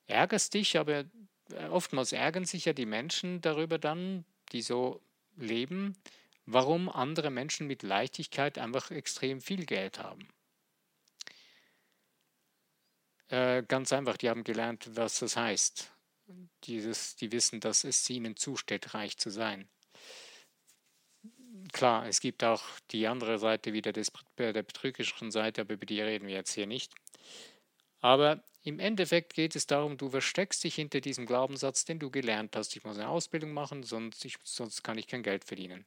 ärgerst 0.07 0.53
dich, 0.53 0.77
aber 0.77 1.05
äh, 1.51 1.65
oftmals 1.69 2.11
ärgern 2.11 2.45
sich 2.45 2.65
ja 2.65 2.73
die 2.73 2.85
Menschen 2.85 3.41
darüber 3.41 3.77
dann, 3.77 4.25
die 4.51 4.61
so 4.61 5.01
leben, 5.35 5.95
warum 6.45 6.89
andere 6.89 7.29
Menschen 7.29 7.67
mit 7.67 7.83
Leichtigkeit 7.83 8.57
einfach 8.57 8.91
extrem 8.91 9.41
viel 9.41 9.65
Geld 9.65 9.99
haben. 9.99 10.27
Äh, 13.29 13.63
ganz 13.67 13.93
einfach, 13.93 14.17
die 14.17 14.29
haben 14.29 14.43
gelernt, 14.43 14.89
was 14.95 15.19
das 15.19 15.37
heißt. 15.37 15.91
Dieses, 16.65 17.15
die 17.15 17.31
wissen, 17.31 17.59
dass 17.59 17.83
es 17.83 18.09
ihnen 18.09 18.35
zusteht, 18.35 18.93
reich 18.93 19.17
zu 19.17 19.29
sein. 19.29 19.69
Klar, 21.71 22.07
es 22.07 22.19
gibt 22.19 22.43
auch 22.43 22.63
die 22.91 23.07
andere 23.07 23.39
Seite 23.39 23.73
wieder 23.73 23.93
des, 23.93 24.11
der 24.37 24.53
betrügerischen 24.53 25.31
Seite, 25.31 25.61
aber 25.61 25.73
über 25.73 25.85
die 25.85 26.01
reden 26.01 26.27
wir 26.27 26.35
jetzt 26.35 26.53
hier 26.53 26.67
nicht. 26.67 26.93
Aber 27.99 28.43
im 28.63 28.79
Endeffekt 28.79 29.33
geht 29.33 29.55
es 29.55 29.65
darum, 29.65 29.97
du 29.97 30.09
versteckst 30.09 30.63
dich 30.63 30.75
hinter 30.75 31.01
diesem 31.01 31.25
Glaubenssatz, 31.25 31.85
den 31.85 31.99
du 31.99 32.11
gelernt 32.11 32.55
hast. 32.55 32.75
Ich 32.75 32.83
muss 32.83 32.97
eine 32.97 33.09
Ausbildung 33.09 33.51
machen, 33.53 33.83
sonst, 33.83 34.23
ich, 34.25 34.37
sonst 34.43 34.83
kann 34.83 34.97
ich 34.97 35.07
kein 35.07 35.23
Geld 35.23 35.43
verdienen. 35.45 35.85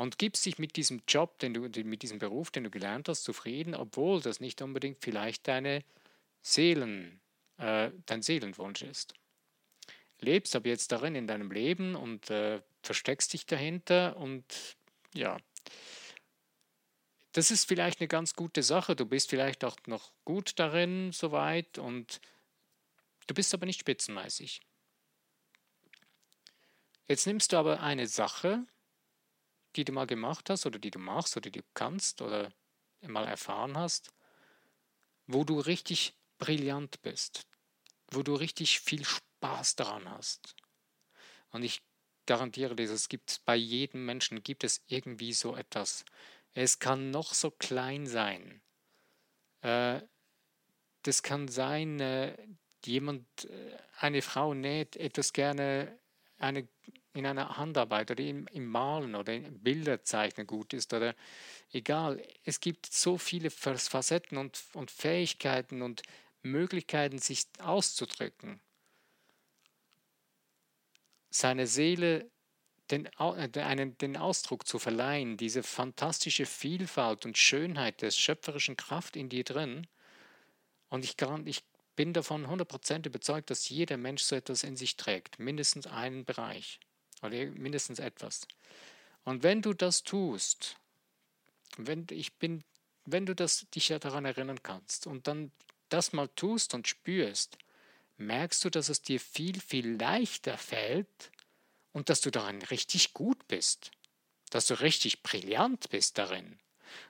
Und 0.00 0.16
gibst 0.16 0.46
dich 0.46 0.58
mit 0.58 0.76
diesem 0.76 1.02
Job, 1.06 1.38
den 1.40 1.52
du, 1.52 1.60
mit 1.84 2.00
diesem 2.00 2.18
Beruf, 2.18 2.50
den 2.50 2.64
du 2.64 2.70
gelernt 2.70 3.10
hast, 3.10 3.22
zufrieden, 3.22 3.74
obwohl 3.74 4.22
das 4.22 4.40
nicht 4.40 4.62
unbedingt 4.62 5.04
vielleicht 5.04 5.46
deine 5.46 5.84
Seelen, 6.40 7.20
äh, 7.58 7.90
dein 8.06 8.22
Seelenwunsch 8.22 8.80
ist. 8.80 9.12
Lebst 10.18 10.56
aber 10.56 10.68
jetzt 10.68 10.90
darin 10.90 11.14
in 11.16 11.26
deinem 11.26 11.50
Leben 11.50 11.96
und 11.96 12.30
äh, 12.30 12.62
versteckst 12.82 13.34
dich 13.34 13.44
dahinter 13.44 14.16
und 14.16 14.78
ja, 15.12 15.36
das 17.32 17.50
ist 17.50 17.68
vielleicht 17.68 18.00
eine 18.00 18.08
ganz 18.08 18.34
gute 18.34 18.62
Sache. 18.62 18.96
Du 18.96 19.04
bist 19.04 19.28
vielleicht 19.28 19.64
auch 19.64 19.76
noch 19.84 20.14
gut 20.24 20.58
darin, 20.58 21.12
soweit, 21.12 21.76
und 21.76 22.22
du 23.26 23.34
bist 23.34 23.52
aber 23.52 23.66
nicht 23.66 23.80
spitzenmäßig. 23.80 24.62
Jetzt 27.06 27.26
nimmst 27.26 27.52
du 27.52 27.58
aber 27.58 27.82
eine 27.82 28.06
Sache, 28.06 28.64
die 29.76 29.84
du 29.84 29.92
mal 29.92 30.06
gemacht 30.06 30.50
hast 30.50 30.66
oder 30.66 30.78
die 30.78 30.90
du 30.90 30.98
machst 30.98 31.36
oder 31.36 31.50
die 31.50 31.60
du 31.60 31.66
kannst 31.74 32.22
oder 32.22 32.52
mal 33.02 33.26
erfahren 33.26 33.76
hast, 33.76 34.12
wo 35.26 35.44
du 35.44 35.58
richtig 35.58 36.14
brillant 36.38 37.02
bist, 37.02 37.46
wo 38.10 38.22
du 38.22 38.34
richtig 38.34 38.80
viel 38.80 39.04
Spaß 39.04 39.76
daran 39.76 40.10
hast. 40.10 40.56
Und 41.50 41.62
ich 41.62 41.82
garantiere 42.26 42.76
dir, 42.76 42.90
es 42.90 43.08
gibt 43.08 43.44
bei 43.44 43.56
jedem 43.56 44.04
Menschen 44.04 44.42
gibt 44.42 44.64
es 44.64 44.82
irgendwie 44.86 45.32
so 45.32 45.56
etwas, 45.56 46.04
es 46.52 46.78
kann 46.78 47.10
noch 47.10 47.34
so 47.34 47.50
klein 47.50 48.06
sein. 48.06 48.62
Äh, 49.62 50.00
das 51.02 51.22
kann 51.22 51.48
sein, 51.48 52.00
äh, 52.00 52.36
jemand, 52.84 53.26
äh, 53.44 53.76
eine 53.98 54.22
Frau 54.22 54.54
näht 54.54 54.96
etwas 54.96 55.32
gerne 55.32 55.98
eine, 56.38 56.68
in 57.12 57.26
einer 57.26 57.56
Handarbeit 57.56 58.10
oder 58.10 58.22
im, 58.22 58.46
im 58.48 58.66
Malen 58.66 59.14
oder 59.14 59.34
im 59.34 59.60
Bilderzeichnen 59.60 60.46
gut 60.46 60.72
ist 60.72 60.92
oder 60.92 61.14
egal. 61.72 62.22
Es 62.44 62.60
gibt 62.60 62.86
so 62.86 63.18
viele 63.18 63.50
Facetten 63.50 64.38
und, 64.38 64.62
und 64.74 64.90
Fähigkeiten 64.90 65.82
und 65.82 66.02
Möglichkeiten, 66.42 67.18
sich 67.18 67.46
auszudrücken. 67.58 68.60
Seine 71.30 71.66
Seele 71.66 72.30
den, 72.90 73.06
äh, 73.18 73.60
einen, 73.60 73.96
den 73.98 74.16
Ausdruck 74.16 74.66
zu 74.66 74.78
verleihen, 74.78 75.36
diese 75.36 75.62
fantastische 75.62 76.46
Vielfalt 76.46 77.24
und 77.26 77.38
Schönheit 77.38 78.02
der 78.02 78.10
schöpferischen 78.10 78.76
Kraft 78.76 79.16
in 79.16 79.28
dir 79.28 79.44
drin. 79.44 79.86
Und 80.88 81.04
ich, 81.04 81.16
ich 81.44 81.62
bin 81.94 82.12
davon 82.12 82.46
100% 82.46 83.06
überzeugt, 83.06 83.50
dass 83.50 83.68
jeder 83.68 83.96
Mensch 83.96 84.22
so 84.22 84.34
etwas 84.34 84.64
in 84.64 84.76
sich 84.76 84.96
trägt, 84.96 85.38
mindestens 85.38 85.86
einen 85.86 86.24
Bereich 86.24 86.80
oder 87.22 87.46
mindestens 87.46 87.98
etwas. 87.98 88.46
Und 89.24 89.42
wenn 89.42 89.62
du 89.62 89.74
das 89.74 90.02
tust, 90.02 90.76
wenn, 91.76 92.06
ich 92.10 92.34
bin, 92.34 92.64
wenn 93.04 93.26
du 93.26 93.34
das, 93.34 93.66
dich 93.74 93.88
daran 93.88 94.24
erinnern 94.24 94.62
kannst 94.62 95.06
und 95.06 95.26
dann 95.26 95.52
das 95.88 96.12
mal 96.12 96.28
tust 96.28 96.74
und 96.74 96.88
spürst, 96.88 97.58
merkst 98.16 98.64
du, 98.64 98.70
dass 98.70 98.88
es 98.88 99.02
dir 99.02 99.20
viel, 99.20 99.60
viel 99.60 99.96
leichter 99.96 100.56
fällt 100.58 101.30
und 101.92 102.08
dass 102.08 102.20
du 102.20 102.30
darin 102.30 102.62
richtig 102.62 103.12
gut 103.12 103.48
bist, 103.48 103.90
dass 104.50 104.66
du 104.66 104.80
richtig 104.80 105.22
brillant 105.22 105.90
bist 105.90 106.18
darin. 106.18 106.58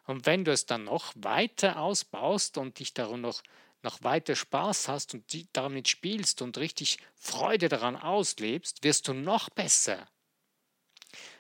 Und 0.07 0.27
wenn 0.27 0.45
du 0.45 0.53
es 0.53 0.67
dann 0.67 0.85
noch 0.85 1.13
weiter 1.17 1.79
ausbaust 1.79 2.59
und 2.59 2.79
dich 2.79 2.95
darum 2.95 3.23
noch, 3.23 3.43
noch 3.83 4.03
weiter 4.03 4.37
Spaß 4.37 4.89
hast 4.89 5.15
und 5.15 5.25
damit 5.53 5.89
spielst 5.89 6.43
und 6.43 6.59
richtig 6.59 6.99
Freude 7.17 7.69
daran 7.69 7.97
auslebst, 7.97 8.85
wirst 8.85 9.09
du 9.09 9.15
noch 9.15 9.49
besser. 9.51 10.09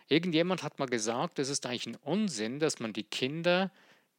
Irgendjemand 0.08 0.62
hat 0.62 0.78
mal 0.78 0.86
gesagt, 0.86 1.38
es 1.38 1.48
ist 1.48 1.66
eigentlich 1.66 1.86
ein 1.86 1.96
Unsinn, 1.96 2.58
dass 2.58 2.80
man 2.80 2.92
die 2.92 3.04
Kinder 3.04 3.70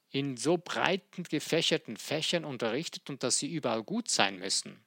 in 0.09 0.37
so 0.37 0.57
breiten 0.57 1.23
gefächerten 1.23 1.97
Fächern 1.97 2.45
unterrichtet 2.45 3.09
und 3.09 3.23
dass 3.23 3.37
sie 3.37 3.51
überall 3.51 3.83
gut 3.83 4.09
sein 4.09 4.39
müssen. 4.39 4.83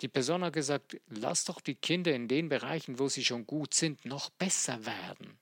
Die 0.00 0.08
Person 0.08 0.42
hat 0.42 0.52
gesagt, 0.52 1.00
lass 1.08 1.44
doch 1.44 1.60
die 1.60 1.76
Kinder 1.76 2.12
in 2.12 2.28
den 2.28 2.48
Bereichen, 2.48 2.98
wo 2.98 3.08
sie 3.08 3.24
schon 3.24 3.46
gut 3.46 3.72
sind, 3.72 4.04
noch 4.04 4.30
besser 4.30 4.84
werden. 4.84 5.38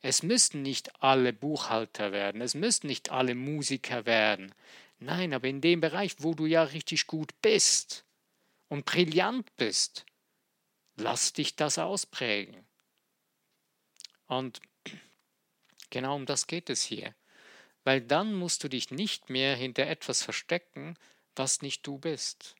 Es 0.00 0.22
müssten 0.22 0.62
nicht 0.62 1.02
alle 1.02 1.32
Buchhalter 1.32 2.12
werden, 2.12 2.40
es 2.40 2.54
müssten 2.54 2.86
nicht 2.86 3.10
alle 3.10 3.34
Musiker 3.34 4.06
werden. 4.06 4.54
Nein, 5.04 5.34
aber 5.34 5.48
in 5.48 5.60
dem 5.60 5.80
Bereich, 5.80 6.16
wo 6.18 6.34
du 6.34 6.46
ja 6.46 6.62
richtig 6.62 7.06
gut 7.06 7.30
bist 7.42 8.04
und 8.68 8.84
brillant 8.86 9.54
bist, 9.56 10.06
lass 10.96 11.32
dich 11.32 11.56
das 11.56 11.78
ausprägen. 11.78 12.66
Und 14.26 14.60
genau 15.90 16.16
um 16.16 16.26
das 16.26 16.46
geht 16.46 16.70
es 16.70 16.82
hier 16.82 17.14
weil 17.84 18.00
dann 18.00 18.34
musst 18.34 18.64
du 18.64 18.68
dich 18.68 18.90
nicht 18.90 19.30
mehr 19.30 19.54
hinter 19.54 19.86
etwas 19.86 20.22
verstecken, 20.22 20.96
was 21.36 21.62
nicht 21.62 21.86
du 21.86 21.98
bist. 21.98 22.56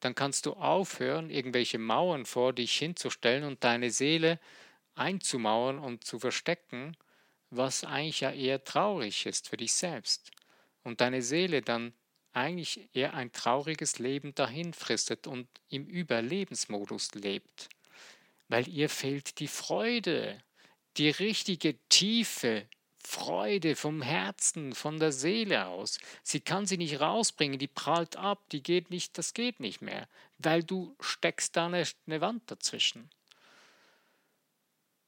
Dann 0.00 0.14
kannst 0.14 0.46
du 0.46 0.52
aufhören, 0.54 1.30
irgendwelche 1.30 1.78
Mauern 1.78 2.26
vor 2.26 2.52
dich 2.52 2.76
hinzustellen 2.76 3.44
und 3.44 3.64
deine 3.64 3.90
Seele 3.90 4.38
einzumauern 4.96 5.78
und 5.78 6.04
zu 6.04 6.18
verstecken, 6.18 6.96
was 7.50 7.84
eigentlich 7.84 8.20
ja 8.20 8.32
eher 8.32 8.64
traurig 8.64 9.26
ist 9.26 9.48
für 9.48 9.56
dich 9.56 9.72
selbst. 9.72 10.30
Und 10.84 11.00
deine 11.00 11.22
Seele 11.22 11.62
dann 11.62 11.92
eigentlich 12.32 12.88
eher 12.92 13.14
ein 13.14 13.32
trauriges 13.32 13.98
Leben 13.98 14.34
dahin 14.34 14.72
fristet 14.72 15.26
und 15.26 15.48
im 15.68 15.86
Überlebensmodus 15.86 17.14
lebt. 17.14 17.68
Weil 18.48 18.68
ihr 18.68 18.88
fehlt 18.88 19.40
die 19.40 19.48
Freude, 19.48 20.40
die 20.96 21.10
richtige 21.10 21.76
Tiefe 21.88 22.68
Freude 23.06 23.76
vom 23.76 24.02
Herzen, 24.02 24.74
von 24.74 24.98
der 24.98 25.12
Seele 25.12 25.66
aus. 25.66 25.98
Sie 26.22 26.40
kann 26.40 26.66
sie 26.66 26.78
nicht 26.78 27.00
rausbringen, 27.00 27.58
die 27.58 27.68
prallt 27.68 28.16
ab, 28.16 28.48
die 28.50 28.62
geht 28.62 28.90
nicht, 28.90 29.18
das 29.18 29.34
geht 29.34 29.60
nicht 29.60 29.82
mehr, 29.82 30.08
weil 30.38 30.64
du 30.64 30.96
steckst 31.00 31.56
da 31.56 31.66
eine, 31.66 31.84
eine 32.06 32.20
Wand 32.20 32.50
dazwischen. 32.50 33.10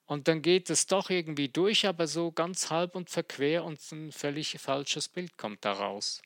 Und 0.07 0.29
dann 0.29 0.41
geht 0.41 0.71
es 0.71 0.87
doch 0.87 1.11
irgendwie 1.11 1.49
durch, 1.49 1.87
aber 1.87 2.07
so 2.07 2.31
ganz 2.31 2.71
halb 2.71 2.95
und 2.95 3.11
verquer 3.11 3.65
und 3.65 3.81
ein 3.91 4.13
völlig 4.13 4.59
falsches 4.59 5.09
Bild 5.09 5.37
kommt 5.37 5.65
daraus. 5.65 6.23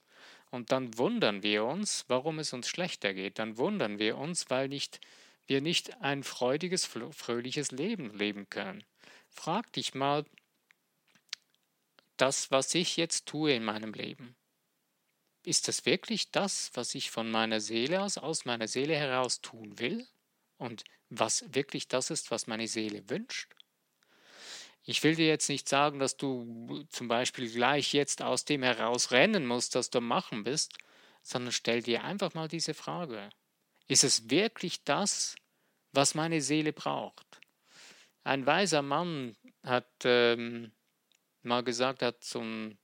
Und 0.51 0.71
dann 0.73 0.99
wundern 0.99 1.43
wir 1.43 1.65
uns, 1.65 2.05
warum 2.09 2.39
es 2.39 2.53
uns 2.53 2.69
schlechter 2.69 3.15
geht. 3.15 3.39
Dann 3.39 3.57
wundern 3.57 3.99
wir 3.99 4.19
uns, 4.19 4.51
weil 4.51 4.69
nicht, 4.69 5.01
wir 5.47 5.63
nicht 5.63 6.01
ein 6.03 6.25
freudiges, 6.25 6.85
fröhliches 6.85 7.71
Leben 7.71 8.13
leben 8.17 8.51
können. 8.51 8.85
Frag 9.31 9.73
dich 9.73 9.95
mal, 9.95 10.27
das, 12.17 12.51
was 12.51 12.75
ich 12.75 12.99
jetzt 12.99 13.27
tue 13.27 13.55
in 13.55 13.65
meinem 13.65 13.95
Leben? 13.95 14.37
Ist 15.43 15.69
das 15.69 15.87
wirklich 15.87 16.31
das, 16.31 16.71
was 16.75 16.95
ich 16.95 17.11
von 17.11 17.31
meiner 17.31 17.61
Seele 17.61 18.03
aus, 18.03 18.19
aus 18.19 18.45
meiner 18.45 18.69
Seele 18.69 18.95
heraus 18.95 19.41
tun 19.41 19.79
will? 19.79 20.07
Und 20.59 20.85
was 21.09 21.45
wirklich 21.55 21.89
das 21.89 22.11
ist, 22.11 22.31
was 22.31 22.47
meine 22.47 22.69
Seele 22.69 23.09
wünscht? 23.09 23.55
Ich 24.91 25.05
will 25.05 25.15
dir 25.15 25.29
jetzt 25.29 25.49
nicht 25.49 25.69
sagen, 25.69 26.01
dass 26.01 26.17
du 26.17 26.85
zum 26.89 27.07
Beispiel 27.07 27.49
gleich 27.49 27.93
jetzt 27.93 28.23
aus 28.23 28.45
dem 28.45 28.65
heraus 28.65 29.13
rennen 29.13 29.47
musst, 29.47 29.77
das 29.77 29.91
du 29.91 30.01
machen 30.01 30.43
bist, 30.43 30.77
sondern 31.23 31.53
stell 31.53 31.81
dir 31.81 32.03
einfach 32.03 32.35
mal 32.35 32.49
diese 32.49 32.75
Frage. 32.75 33.31
Ist 33.87 34.03
es 34.03 34.31
wirklich 34.31 34.83
das, 34.83 35.37
was 35.93 36.17
meine 36.17 36.41
Seele 36.41 36.73
braucht? 36.73 37.41
Ein 38.25 38.47
weiser 38.47 38.83
Mann 38.83 39.37
hat 39.63 39.87
ähm, 40.03 40.73
mal 41.43 41.63
gesagt 41.63 42.03
hat, 42.03 42.25
so 42.25 42.41
ein, 42.41 42.77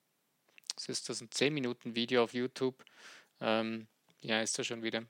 ist 0.87 1.09
das, 1.09 1.21
ein 1.21 1.29
10-Minuten-Video 1.29 2.23
auf 2.23 2.35
YouTube, 2.35 2.85
ähm, 3.41 3.89
ja, 4.21 4.43
ist 4.43 4.57
das 4.57 4.69
schon 4.69 4.85
wieder, 4.85 5.03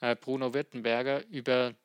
äh, 0.00 0.16
Bruno 0.16 0.52
Wirtenberger 0.52 1.24
über 1.28 1.76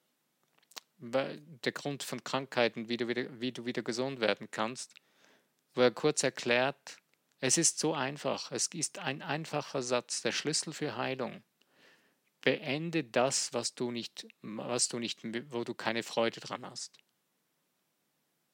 der 0.97 1.71
Grund 1.71 2.03
von 2.03 2.23
Krankheiten, 2.23 2.89
wie 2.89 2.97
du, 2.97 3.08
wieder, 3.08 3.39
wie 3.39 3.51
du 3.51 3.65
wieder 3.65 3.81
gesund 3.81 4.19
werden 4.19 4.49
kannst, 4.51 4.93
wo 5.73 5.81
er 5.81 5.91
kurz 5.91 6.23
erklärt, 6.23 6.97
es 7.39 7.58
ist 7.58 7.79
so 7.79 7.93
einfach, 7.93 8.51
es 8.51 8.67
ist 8.67 8.99
ein 8.99 9.21
einfacher 9.21 9.81
Satz, 9.81 10.21
der 10.21 10.31
Schlüssel 10.31 10.73
für 10.73 10.95
Heilung. 10.95 11.43
Beende 12.41 13.03
das, 13.03 13.53
was 13.53 13.75
du 13.75 13.91
nicht, 13.91 14.27
was 14.41 14.88
du 14.88 14.99
nicht, 14.99 15.19
wo 15.51 15.63
du 15.63 15.73
keine 15.73 16.03
Freude 16.03 16.39
dran 16.39 16.65
hast. 16.65 16.97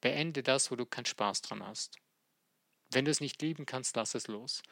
Beende 0.00 0.42
das, 0.42 0.70
wo 0.70 0.76
du 0.76 0.84
keinen 0.84 1.06
Spaß 1.06 1.42
dran 1.42 1.64
hast. 1.64 1.96
Wenn 2.90 3.04
du 3.04 3.10
es 3.10 3.20
nicht 3.20 3.40
lieben 3.40 3.66
kannst, 3.66 3.96
lass 3.96 4.14
es 4.14 4.26
los. 4.26 4.62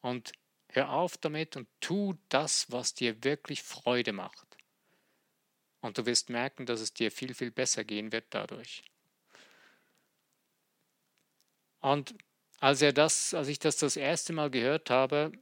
Und 0.00 0.32
hör 0.68 0.90
auf 0.90 1.16
damit 1.18 1.56
und 1.56 1.68
tu 1.80 2.14
das, 2.28 2.70
was 2.70 2.94
dir 2.94 3.24
wirklich 3.24 3.62
Freude 3.62 4.12
macht. 4.12 4.45
Und 5.86 5.98
du 5.98 6.06
wirst 6.06 6.30
merken, 6.30 6.66
dass 6.66 6.80
es 6.80 6.92
dir 6.92 7.10
viel, 7.10 7.34
viel 7.34 7.50
besser 7.50 7.84
gehen 7.84 8.12
wird 8.12 8.26
dadurch. 8.30 8.82
Und 11.80 12.14
als, 12.60 12.82
er 12.82 12.92
das, 12.92 13.34
als 13.34 13.48
ich 13.48 13.58
das 13.58 13.76
das 13.76 13.96
erste 13.96 14.32
Mal 14.32 14.50
gehört 14.50 14.90
habe, 14.90 15.32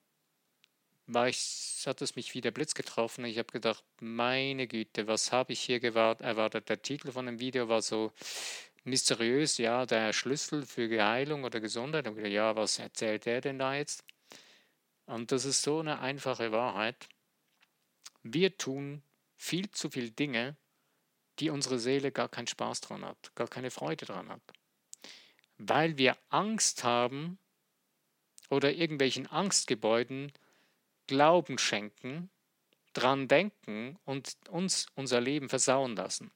war 1.06 1.28
ich, 1.28 1.82
hat 1.86 2.02
es 2.02 2.16
mich 2.16 2.34
wie 2.34 2.40
der 2.40 2.50
Blitz 2.50 2.74
getroffen. 2.74 3.24
Ich 3.24 3.38
habe 3.38 3.52
gedacht, 3.52 3.84
meine 4.00 4.66
Güte, 4.66 5.06
was 5.06 5.32
habe 5.32 5.52
ich 5.52 5.60
hier 5.60 5.82
erwartet? 5.82 6.68
Der 6.68 6.82
Titel 6.82 7.12
von 7.12 7.26
dem 7.26 7.40
Video 7.40 7.68
war 7.68 7.82
so, 7.82 8.12
mysteriös, 8.84 9.58
ja, 9.58 9.86
der 9.86 10.12
Schlüssel 10.12 10.66
für 10.66 10.88
Heilung 11.02 11.44
oder 11.44 11.60
Gesundheit. 11.60 12.06
Und 12.06 12.18
ja, 12.26 12.54
was 12.54 12.78
erzählt 12.78 13.26
er 13.26 13.40
denn 13.40 13.58
da 13.58 13.74
jetzt? 13.74 14.04
Und 15.06 15.32
das 15.32 15.44
ist 15.44 15.62
so 15.62 15.80
eine 15.80 16.00
einfache 16.00 16.52
Wahrheit. 16.52 17.08
Wir 18.22 18.56
tun 18.56 19.02
viel 19.44 19.70
zu 19.70 19.90
viele 19.90 20.10
Dinge, 20.10 20.56
die 21.38 21.50
unsere 21.50 21.78
Seele 21.78 22.10
gar 22.10 22.30
keinen 22.30 22.46
Spaß 22.46 22.80
dran 22.80 23.04
hat, 23.04 23.34
gar 23.34 23.46
keine 23.46 23.70
Freude 23.70 24.06
dran 24.06 24.30
hat. 24.30 24.40
Weil 25.58 25.98
wir 25.98 26.16
Angst 26.30 26.82
haben 26.82 27.38
oder 28.48 28.72
irgendwelchen 28.72 29.26
Angstgebäuden 29.26 30.32
Glauben 31.06 31.58
schenken, 31.58 32.30
dran 32.94 33.28
denken 33.28 33.98
und 34.06 34.34
uns 34.48 34.86
unser 34.94 35.20
Leben 35.20 35.50
versauen 35.50 35.94
lassen. 35.94 36.30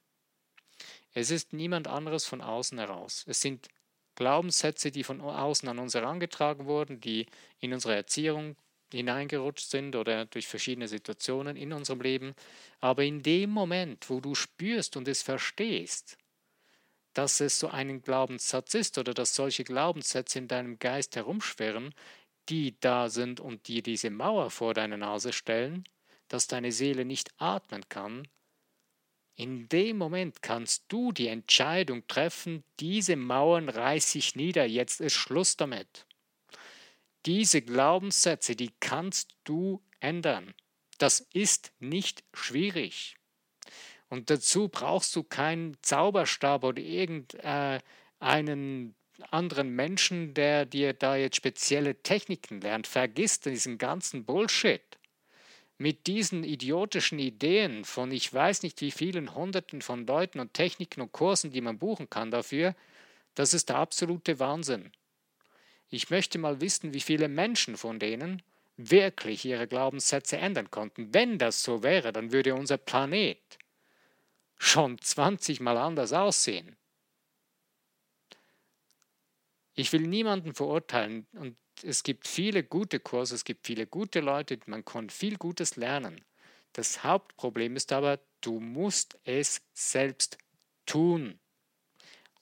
Es 1.13 1.31
ist 1.31 1.53
niemand 1.53 1.87
anderes 1.87 2.27
von 2.27 2.41
außen 2.41 2.77
heraus. 2.77 3.25
Es 3.27 3.41
sind 3.41 3.69
Glaubenssätze, 4.13 4.91
die 4.91 5.03
von 5.03 5.21
außen 5.21 5.67
an 5.67 5.79
uns 5.79 5.95
herangetragen 5.95 6.67
wurden, 6.67 7.01
die 7.01 7.25
in 7.59 7.73
unsere 7.73 7.95
Erziehung 7.95 8.55
hineingerutscht 8.91 9.69
sind 9.69 9.95
oder 9.95 10.25
durch 10.25 10.47
verschiedene 10.47 10.87
Situationen 10.87 11.55
in 11.55 11.73
unserem 11.73 12.01
Leben. 12.01 12.33
Aber 12.79 13.03
in 13.03 13.21
dem 13.23 13.49
Moment, 13.49 14.09
wo 14.09 14.19
du 14.19 14.35
spürst 14.35 14.97
und 14.97 15.07
es 15.07 15.21
verstehst, 15.21 16.17
dass 17.13 17.39
es 17.39 17.59
so 17.59 17.69
ein 17.69 18.01
Glaubenssatz 18.01 18.73
ist 18.73 18.97
oder 18.97 19.13
dass 19.13 19.35
solche 19.35 19.63
Glaubenssätze 19.63 20.39
in 20.39 20.47
deinem 20.47 20.79
Geist 20.79 21.15
herumschwirren, 21.15 21.93
die 22.49 22.79
da 22.79 23.09
sind 23.09 23.39
und 23.39 23.67
dir 23.67 23.83
diese 23.83 24.09
Mauer 24.09 24.51
vor 24.51 24.73
deine 24.73 24.97
Nase 24.97 25.33
stellen, 25.33 25.83
dass 26.27 26.47
deine 26.47 26.71
Seele 26.71 27.05
nicht 27.05 27.31
atmen 27.37 27.87
kann, 27.89 28.27
in 29.39 29.69
dem 29.69 29.97
Moment 29.97 30.41
kannst 30.41 30.83
du 30.89 31.13
die 31.13 31.29
Entscheidung 31.29 32.05
treffen, 32.07 32.65
diese 32.81 33.15
Mauern 33.15 33.69
reiße 33.69 34.17
ich 34.17 34.35
nieder, 34.35 34.65
jetzt 34.65 34.99
ist 34.99 35.13
Schluss 35.13 35.55
damit. 35.55 36.05
Diese 37.25 37.61
Glaubenssätze, 37.61 38.55
die 38.55 38.71
kannst 38.79 39.35
du 39.43 39.81
ändern. 39.99 40.53
Das 40.97 41.21
ist 41.33 41.71
nicht 41.79 42.23
schwierig. 42.33 43.17
Und 44.09 44.29
dazu 44.29 44.69
brauchst 44.69 45.15
du 45.15 45.23
keinen 45.23 45.77
Zauberstab 45.81 46.63
oder 46.63 46.81
irgendeinen 46.81 47.79
äh, 48.19 49.23
anderen 49.31 49.75
Menschen, 49.75 50.33
der 50.33 50.65
dir 50.65 50.93
da 50.93 51.15
jetzt 51.15 51.35
spezielle 51.35 52.01
Techniken 52.01 52.61
lernt. 52.61 52.87
Vergiss 52.87 53.39
diesen 53.39 53.77
ganzen 53.77 54.25
Bullshit. 54.25 54.81
Mit 55.77 56.07
diesen 56.07 56.43
idiotischen 56.43 57.19
Ideen 57.19 57.85
von 57.85 58.11
ich 58.11 58.33
weiß 58.33 58.63
nicht 58.63 58.81
wie 58.81 58.91
vielen 58.91 59.35
Hunderten 59.35 59.81
von 59.81 60.05
Leuten 60.05 60.39
und 60.39 60.53
Techniken 60.53 61.01
und 61.01 61.11
Kursen, 61.13 61.51
die 61.51 61.61
man 61.61 61.79
buchen 61.79 62.09
kann 62.09 62.31
dafür, 62.31 62.75
das 63.35 63.53
ist 63.53 63.69
der 63.69 63.77
absolute 63.77 64.39
Wahnsinn. 64.39 64.91
Ich 65.89 66.09
möchte 66.09 66.37
mal 66.37 66.61
wissen, 66.61 66.93
wie 66.93 66.99
viele 66.99 67.27
Menschen 67.27 67.77
von 67.77 67.99
denen 67.99 68.41
wirklich 68.77 69.43
ihre 69.43 69.67
Glaubenssätze 69.67 70.37
ändern 70.37 70.71
konnten. 70.71 71.13
Wenn 71.13 71.37
das 71.37 71.63
so 71.63 71.83
wäre, 71.83 72.13
dann 72.13 72.31
würde 72.31 72.55
unser 72.55 72.77
Planet 72.77 73.39
schon 74.57 74.99
20 74.99 75.59
Mal 75.59 75.77
anders 75.77 76.13
aussehen. 76.13 76.75
Ich 79.73 79.91
will 79.93 80.01
niemanden 80.01 80.53
verurteilen 80.53 81.25
und 81.33 81.57
es 81.83 82.03
gibt 82.03 82.27
viele 82.27 82.63
gute 82.63 82.99
Kurse, 82.99 83.35
es 83.35 83.45
gibt 83.45 83.65
viele 83.65 83.87
gute 83.87 84.19
Leute, 84.19 84.59
man 84.65 84.83
kann 84.83 85.09
viel 85.09 85.37
Gutes 85.37 85.77
lernen. 85.77 86.21
Das 86.73 87.03
Hauptproblem 87.03 87.75
ist 87.77 87.91
aber, 87.93 88.19
du 88.41 88.59
musst 88.59 89.17
es 89.23 89.61
selbst 89.73 90.37
tun. 90.85 91.39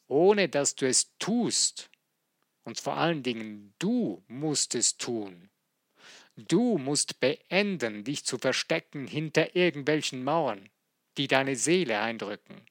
Ohne 0.08 0.50
dass 0.50 0.76
du 0.76 0.88
es 0.88 1.16
tust, 1.20 1.90
und 2.68 2.82
vor 2.82 2.98
allen 2.98 3.24
Dingen 3.24 3.74
du 3.80 4.22
musst 4.28 4.76
es 4.76 4.98
tun. 4.98 5.50
Du 6.36 6.78
musst 6.78 7.22
beenden, 7.22 8.04
dich 8.04 8.26
zu 8.26 8.38
verstecken 8.38 9.08
hinter 9.08 9.56
irgendwelchen 9.56 10.22
Mauern, 10.26 10.68
die 11.18 11.30
deine 11.30 11.56
Seele 11.56 12.02
eindrücken. 12.02 12.66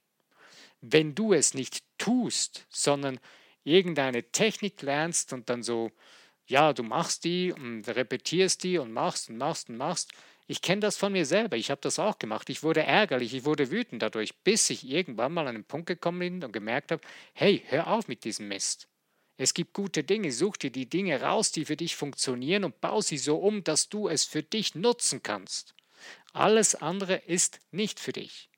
Wenn 0.83 1.15
du 1.15 1.33
es 1.33 1.55
nicht 1.55 1.83
tust, 1.97 2.67
sondern 2.69 3.19
irgendeine 3.65 4.23
Technik 4.33 4.83
lernst 4.83 5.33
und 5.33 5.49
dann 5.49 5.63
so, 5.63 5.91
ja, 6.47 6.75
du 6.75 6.83
machst 6.83 7.25
die 7.25 7.55
und 7.55 7.89
repetierst 7.89 8.63
die 8.65 8.77
und 8.77 8.93
machst 8.93 9.31
und 9.31 9.39
machst 9.39 9.71
und 9.71 9.79
machst. 9.79 10.13
Ich 10.47 10.61
kenne 10.61 10.83
das 10.83 10.99
von 10.99 11.13
mir 11.13 11.25
selber, 11.25 11.57
ich 11.57 11.71
habe 11.71 11.81
das 11.81 11.99
auch 11.99 12.19
gemacht. 12.19 12.51
Ich 12.51 12.63
wurde 12.63 12.83
ärgerlich, 12.83 13.33
ich 13.33 13.47
wurde 13.47 13.71
wütend 13.71 14.03
dadurch, 14.03 14.37
bis 14.45 14.69
ich 14.69 14.87
irgendwann 14.87 15.33
mal 15.33 15.49
an 15.49 15.55
einen 15.55 15.65
Punkt 15.65 15.87
gekommen 15.87 16.19
bin 16.19 16.45
und 16.45 16.53
gemerkt 16.53 16.93
habe, 16.93 17.01
hey, 17.33 17.65
hör 17.69 17.87
auf 17.87 18.09
mit 18.09 18.25
diesem 18.25 18.49
Mist. 18.49 18.89
Es 19.37 19.53
gibt 19.53 19.75
gute 19.75 20.03
Dinge, 20.03 20.33
such 20.33 20.57
dir 20.57 20.71
die 20.71 20.89
Dinge 20.89 21.21
raus, 21.21 21.53
die 21.53 21.65
für 21.65 21.77
dich 21.77 21.97
funktionieren 21.97 22.65
und 22.65 22.81
bau 22.81 23.01
sie 23.01 23.19
so 23.19 23.37
um, 23.37 23.63
dass 23.65 23.89
du 23.89 24.09
es 24.09 24.25
für 24.25 24.43
dich 24.43 24.75
nutzen 24.75 25.23
kannst. 25.23 25.75
Alles 26.33 26.75
andere 26.75 27.17
ist 27.17 27.61
nicht 27.71 28.01
für 28.01 28.13
dich. 28.13 28.49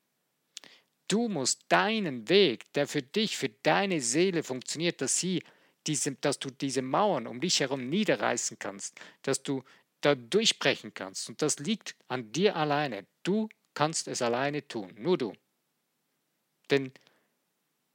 Du 1.07 1.27
musst 1.27 1.65
deinen 1.69 2.29
Weg, 2.29 2.71
der 2.73 2.87
für 2.87 3.01
dich, 3.01 3.35
für 3.35 3.49
deine 3.49 3.99
Seele 3.99 4.43
funktioniert, 4.43 5.01
dass, 5.01 5.17
sie 5.17 5.43
diese, 5.87 6.13
dass 6.13 6.39
du 6.39 6.49
diese 6.49 6.81
Mauern 6.81 7.27
um 7.27 7.41
dich 7.41 7.59
herum 7.59 7.89
niederreißen 7.89 8.59
kannst, 8.59 8.99
dass 9.23 9.41
du 9.41 9.63
da 10.01 10.15
durchbrechen 10.15 10.93
kannst. 10.93 11.27
Und 11.27 11.41
das 11.41 11.59
liegt 11.59 11.95
an 12.07 12.31
dir 12.31 12.55
alleine. 12.55 13.05
Du 13.23 13.49
kannst 13.73 14.07
es 14.07 14.21
alleine 14.21 14.67
tun, 14.67 14.93
nur 14.97 15.17
du. 15.17 15.33
Denn 16.69 16.91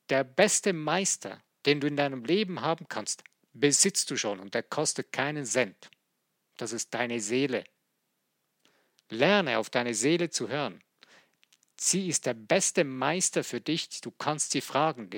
der 0.08 0.24
beste 0.24 0.72
Meister, 0.72 1.42
den 1.66 1.80
du 1.80 1.86
in 1.86 1.96
deinem 1.96 2.24
Leben 2.24 2.60
haben 2.60 2.86
kannst, 2.88 3.24
besitzt 3.52 4.10
du 4.10 4.16
schon 4.16 4.40
und 4.40 4.54
der 4.54 4.62
kostet 4.62 5.12
keinen 5.12 5.44
Cent. 5.44 5.90
Das 6.56 6.72
ist 6.72 6.92
deine 6.94 7.20
Seele. 7.20 7.64
Lerne 9.10 9.58
auf 9.58 9.70
deine 9.70 9.94
Seele 9.94 10.30
zu 10.30 10.48
hören. 10.48 10.82
Sie 11.76 12.08
ist 12.08 12.26
der 12.26 12.34
beste 12.34 12.84
Meister 12.84 13.44
für 13.44 13.60
dich. 13.60 14.00
Du 14.00 14.10
kannst 14.10 14.52
sie 14.52 14.60
fragen, 14.60 15.10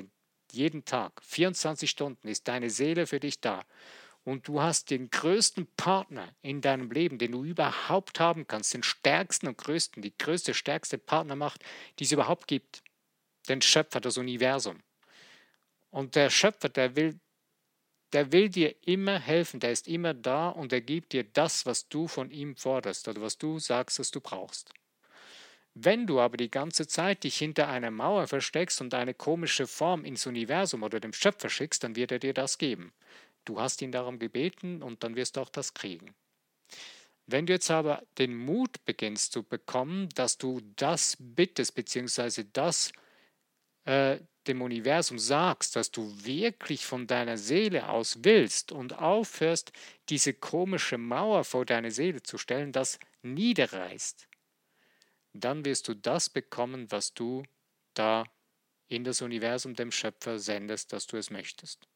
jeden 0.52 0.84
Tag. 0.84 1.22
24 1.22 1.88
Stunden 1.88 2.28
ist 2.28 2.48
deine 2.48 2.70
Seele 2.70 3.06
für 3.06 3.20
dich 3.20 3.40
da. 3.40 3.64
Und 4.24 4.48
du 4.48 4.60
hast 4.60 4.90
den 4.90 5.08
größten 5.08 5.68
Partner 5.76 6.34
in 6.42 6.60
deinem 6.60 6.90
Leben, 6.90 7.18
den 7.18 7.32
du 7.32 7.44
überhaupt 7.44 8.18
haben 8.18 8.46
kannst, 8.48 8.74
den 8.74 8.82
stärksten 8.82 9.46
und 9.46 9.58
größten, 9.58 10.02
die 10.02 10.16
größte, 10.16 10.52
stärkste 10.52 10.98
Partnermacht, 10.98 11.62
die 11.98 12.04
es 12.04 12.12
überhaupt 12.12 12.48
gibt. 12.48 12.82
Den 13.48 13.62
Schöpfer, 13.62 14.00
das 14.00 14.18
Universum. 14.18 14.82
Und 15.96 16.14
der 16.14 16.28
Schöpfer, 16.28 16.68
der 16.68 16.94
will, 16.94 17.18
der 18.12 18.30
will 18.30 18.50
dir 18.50 18.76
immer 18.86 19.18
helfen, 19.18 19.60
der 19.60 19.72
ist 19.72 19.88
immer 19.88 20.12
da 20.12 20.50
und 20.50 20.70
er 20.74 20.82
gibt 20.82 21.14
dir 21.14 21.24
das, 21.24 21.64
was 21.64 21.88
du 21.88 22.06
von 22.06 22.30
ihm 22.30 22.54
forderst 22.54 23.08
oder 23.08 23.22
was 23.22 23.38
du 23.38 23.58
sagst, 23.58 23.98
was 23.98 24.10
du 24.10 24.20
brauchst. 24.20 24.74
Wenn 25.72 26.06
du 26.06 26.20
aber 26.20 26.36
die 26.36 26.50
ganze 26.50 26.86
Zeit 26.86 27.24
dich 27.24 27.38
hinter 27.38 27.68
einer 27.68 27.90
Mauer 27.90 28.26
versteckst 28.26 28.82
und 28.82 28.92
eine 28.92 29.14
komische 29.14 29.66
Form 29.66 30.04
ins 30.04 30.26
Universum 30.26 30.82
oder 30.82 31.00
dem 31.00 31.14
Schöpfer 31.14 31.48
schickst, 31.48 31.82
dann 31.82 31.96
wird 31.96 32.12
er 32.12 32.18
dir 32.18 32.34
das 32.34 32.58
geben. 32.58 32.92
Du 33.46 33.58
hast 33.58 33.80
ihn 33.80 33.90
darum 33.90 34.18
gebeten 34.18 34.82
und 34.82 35.02
dann 35.02 35.16
wirst 35.16 35.38
du 35.38 35.40
auch 35.40 35.48
das 35.48 35.72
kriegen. 35.72 36.14
Wenn 37.24 37.46
du 37.46 37.54
jetzt 37.54 37.70
aber 37.70 38.02
den 38.18 38.36
Mut 38.36 38.84
beginnst 38.84 39.32
zu 39.32 39.44
bekommen, 39.44 40.10
dass 40.10 40.36
du 40.36 40.60
das 40.76 41.16
bittest, 41.18 41.74
beziehungsweise 41.74 42.44
das 42.44 42.92
äh, 43.86 44.18
dem 44.48 44.62
Universum 44.62 45.18
sagst, 45.18 45.76
dass 45.76 45.90
du 45.90 46.24
wirklich 46.24 46.86
von 46.86 47.06
deiner 47.06 47.36
Seele 47.36 47.88
aus 47.88 48.18
willst 48.22 48.72
und 48.72 48.98
aufhörst, 48.98 49.72
diese 50.08 50.34
komische 50.34 50.98
Mauer 50.98 51.44
vor 51.44 51.64
deine 51.64 51.90
Seele 51.90 52.22
zu 52.22 52.38
stellen, 52.38 52.72
das 52.72 52.98
niederreißt, 53.22 54.28
dann 55.32 55.64
wirst 55.64 55.88
du 55.88 55.94
das 55.94 56.30
bekommen, 56.30 56.90
was 56.90 57.14
du 57.14 57.42
da 57.94 58.24
in 58.88 59.04
das 59.04 59.22
Universum 59.22 59.74
dem 59.74 59.90
Schöpfer 59.90 60.38
sendest, 60.38 60.92
dass 60.92 61.06
du 61.06 61.16
es 61.16 61.30
möchtest. 61.30 61.88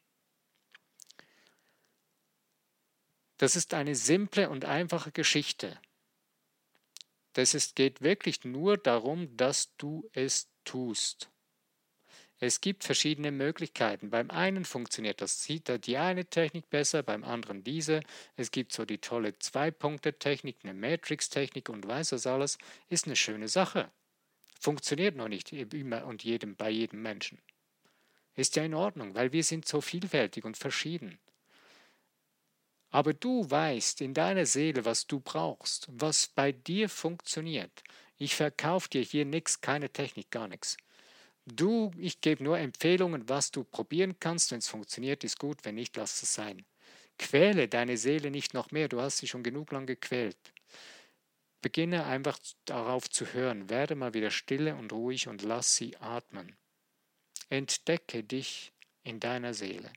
Das 3.37 3.57
ist 3.57 3.73
eine 3.73 3.95
simple 3.95 4.51
und 4.51 4.65
einfache 4.65 5.13
Geschichte. 5.13 5.81
Das 7.33 7.75
geht 7.75 8.03
wirklich 8.03 8.45
nur 8.45 8.77
darum, 8.77 9.37
dass 9.37 9.75
du 9.77 10.11
es 10.13 10.51
tust. 10.65 11.31
Es 12.43 12.63
gibt 12.63 12.85
verschiedene 12.85 13.33
Möglichkeiten. 13.33 14.09
Beim 14.09 14.31
einen 14.31 14.65
funktioniert 14.65 15.21
das 15.21 15.47
die 15.79 15.99
eine 15.99 16.25
Technik 16.25 16.71
besser, 16.71 17.03
beim 17.03 17.23
anderen 17.23 17.63
diese. 17.63 18.01
Es 18.35 18.51
gibt 18.51 18.73
so 18.73 18.87
die 18.87 18.97
tolle 18.97 19.39
Zwei-Punkte-Technik, 19.39 20.57
eine 20.63 20.73
Matrix-Technik 20.73 21.69
und 21.69 21.87
weiß 21.87 22.13
was 22.13 22.27
alles. 22.27 22.57
Ist 22.89 23.05
eine 23.05 23.17
schöne 23.17 23.49
Sache. 23.49 23.91
Funktioniert 24.59 25.17
noch 25.17 25.29
nicht 25.29 25.53
immer 25.53 26.07
und 26.07 26.25
jedem 26.25 26.57
bei 26.57 26.71
jedem 26.71 27.03
Menschen. 27.03 27.39
Ist 28.37 28.57
ja 28.57 28.65
in 28.65 28.75
Ordnung, 28.75 29.15
weil 29.15 29.33
wir 29.33 29.45
sind 29.45 29.69
so 29.69 29.83
vielfältig 29.83 30.47
und 30.47 30.57
verschieden. 30.57 31.19
Aber 32.89 33.13
du 33.13 33.49
weißt 33.51 34.01
in 34.01 34.15
deiner 34.15 34.47
Seele, 34.47 34.87
was 34.87 35.07
du 35.07 35.21
brauchst, 35.21 35.89
was 35.91 36.27
bei 36.27 36.53
dir 36.53 36.89
funktioniert. 36.89 37.83
Ich 38.17 38.35
verkaufe 38.35 38.89
dir 38.89 39.03
hier 39.03 39.27
nichts, 39.27 39.61
keine 39.61 39.91
Technik, 39.91 40.31
gar 40.31 40.49
nichts. 40.49 40.79
Du, 41.55 41.91
ich 41.97 42.21
gebe 42.21 42.45
nur 42.45 42.59
Empfehlungen, 42.59 43.29
was 43.29 43.51
du 43.51 43.65
probieren 43.65 44.17
kannst. 44.21 44.51
Wenn 44.51 44.59
es 44.59 44.69
funktioniert, 44.69 45.25
ist 45.25 45.39
gut. 45.39 45.59
Wenn 45.65 45.75
nicht, 45.75 45.97
lass 45.97 46.23
es 46.23 46.35
sein. 46.35 46.65
Quäle 47.19 47.69
deine 47.69 47.97
Seele 47.97 48.31
nicht 48.31 48.55
noch 48.55 48.71
mehr. 48.71 48.89
Du 48.89 49.01
hast 49.01 49.19
sie 49.19 49.29
schon 49.29 49.43
genug 49.43 49.73
lang 49.73 49.87
gequält. 49.87 50.37
Beginne 51.63 52.07
einfach 52.07 52.39
darauf 52.65 53.11
zu 53.11 53.33
hören. 53.33 53.69
Werde 53.69 53.95
mal 53.95 54.15
wieder 54.15 54.31
stille 54.31 54.75
und 54.75 54.93
ruhig 54.93 55.29
und 55.29 55.43
lass 55.43 55.77
sie 55.77 55.97
atmen. 55.99 56.57
Entdecke 57.49 58.23
dich 58.23 58.73
in 59.03 59.21
deiner 59.21 59.55
Seele. 59.55 59.93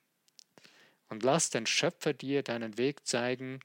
Und 1.10 1.24
lass 1.24 1.50
den 1.50 1.66
Schöpfer 1.66 2.14
dir 2.14 2.42
deinen 2.42 2.78
Weg 2.78 3.06
zeigen, 3.06 3.60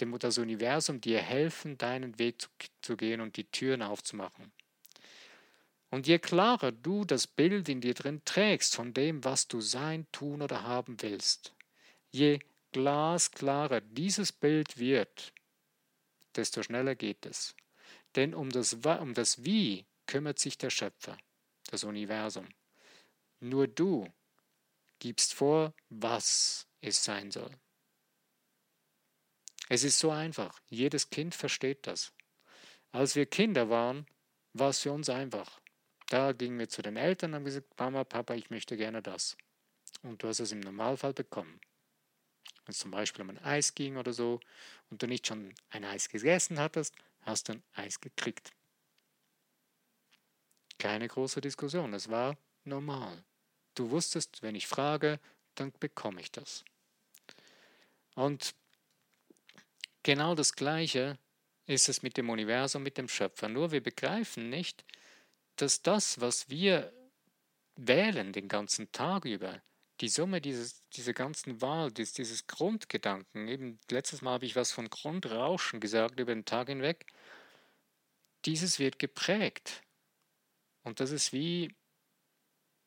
dem 0.00 0.16
das 0.18 0.38
Universum 0.38 1.00
dir 1.00 1.20
helfen, 1.20 1.78
deinen 1.78 2.18
Weg 2.18 2.42
zu, 2.42 2.48
zu 2.82 2.96
gehen 2.96 3.20
und 3.20 3.36
die 3.36 3.44
Türen 3.44 3.82
aufzumachen. 3.82 4.52
Und 5.90 6.06
je 6.06 6.18
klarer 6.18 6.70
du 6.72 7.04
das 7.04 7.26
Bild 7.26 7.68
in 7.68 7.80
dir 7.80 7.94
drin 7.94 8.22
trägst 8.24 8.76
von 8.76 8.94
dem, 8.94 9.24
was 9.24 9.48
du 9.48 9.60
sein, 9.60 10.06
tun 10.12 10.40
oder 10.40 10.62
haben 10.62 11.02
willst, 11.02 11.52
je 12.12 12.38
glasklarer 12.72 13.80
dieses 13.80 14.30
Bild 14.30 14.78
wird, 14.78 15.32
desto 16.36 16.62
schneller 16.62 16.94
geht 16.94 17.26
es. 17.26 17.56
Denn 18.14 18.34
um 18.34 18.50
das, 18.50 18.74
um 18.74 19.14
das 19.14 19.44
Wie 19.44 19.84
kümmert 20.06 20.38
sich 20.38 20.58
der 20.58 20.70
Schöpfer, 20.70 21.18
das 21.70 21.84
Universum. 21.84 22.48
Nur 23.40 23.66
du 23.66 24.12
gibst 24.98 25.34
vor, 25.34 25.72
was 25.88 26.66
es 26.80 27.04
sein 27.04 27.30
soll. 27.30 27.50
Es 29.68 29.84
ist 29.84 29.98
so 29.98 30.10
einfach. 30.10 30.60
Jedes 30.68 31.10
Kind 31.10 31.34
versteht 31.34 31.86
das. 31.86 32.12
Als 32.90 33.14
wir 33.14 33.26
Kinder 33.26 33.70
waren, 33.70 34.06
war 34.52 34.70
es 34.70 34.80
für 34.80 34.92
uns 34.92 35.08
einfach. 35.08 35.59
Da 36.10 36.32
gingen 36.32 36.58
wir 36.58 36.68
zu 36.68 36.82
den 36.82 36.96
Eltern 36.96 37.30
und 37.30 37.36
haben 37.36 37.44
gesagt, 37.44 37.78
Mama, 37.78 38.02
Papa, 38.02 38.34
ich 38.34 38.50
möchte 38.50 38.76
gerne 38.76 39.00
das. 39.00 39.36
Und 40.02 40.22
du 40.22 40.28
hast 40.28 40.40
es 40.40 40.50
im 40.50 40.58
Normalfall 40.58 41.12
bekommen. 41.12 41.60
Wenn 42.64 42.72
es 42.72 42.78
zum 42.78 42.90
Beispiel 42.90 43.22
um 43.22 43.30
ein 43.30 43.38
Eis 43.38 43.76
ging 43.76 43.96
oder 43.96 44.12
so 44.12 44.40
und 44.90 45.00
du 45.00 45.06
nicht 45.06 45.28
schon 45.28 45.54
ein 45.70 45.84
Eis 45.84 46.08
gegessen 46.08 46.58
hattest, 46.58 46.96
hast 47.20 47.48
du 47.48 47.52
ein 47.52 47.62
Eis 47.74 48.00
gekriegt. 48.00 48.50
Keine 50.78 51.06
große 51.06 51.40
Diskussion, 51.40 51.94
es 51.94 52.10
war 52.10 52.36
normal. 52.64 53.22
Du 53.76 53.90
wusstest, 53.90 54.42
wenn 54.42 54.56
ich 54.56 54.66
frage, 54.66 55.20
dann 55.54 55.72
bekomme 55.78 56.20
ich 56.20 56.32
das. 56.32 56.64
Und 58.16 58.56
genau 60.02 60.34
das 60.34 60.54
Gleiche 60.54 61.18
ist 61.66 61.88
es 61.88 62.02
mit 62.02 62.16
dem 62.16 62.30
Universum, 62.30 62.82
mit 62.82 62.98
dem 62.98 63.08
Schöpfer. 63.08 63.48
Nur 63.48 63.70
wir 63.70 63.80
begreifen 63.80 64.50
nicht, 64.50 64.84
dass 65.56 65.82
das, 65.82 66.20
was 66.20 66.48
wir 66.48 66.92
wählen 67.76 68.32
den 68.32 68.48
ganzen 68.48 68.90
Tag 68.92 69.24
über, 69.24 69.62
die 70.00 70.08
Summe 70.08 70.40
dieses, 70.40 70.88
dieser 70.90 71.12
ganzen 71.12 71.60
Wahl, 71.60 71.90
dieses, 71.90 72.14
dieses 72.14 72.46
Grundgedanken, 72.46 73.48
eben 73.48 73.78
letztes 73.90 74.22
Mal 74.22 74.32
habe 74.32 74.46
ich 74.46 74.56
was 74.56 74.72
von 74.72 74.88
Grundrauschen 74.88 75.80
gesagt 75.80 76.18
über 76.18 76.34
den 76.34 76.44
Tag 76.44 76.68
hinweg, 76.68 77.06
dieses 78.46 78.78
wird 78.78 78.98
geprägt. 78.98 79.82
Und 80.82 81.00
das 81.00 81.10
ist 81.10 81.32
wie, 81.32 81.74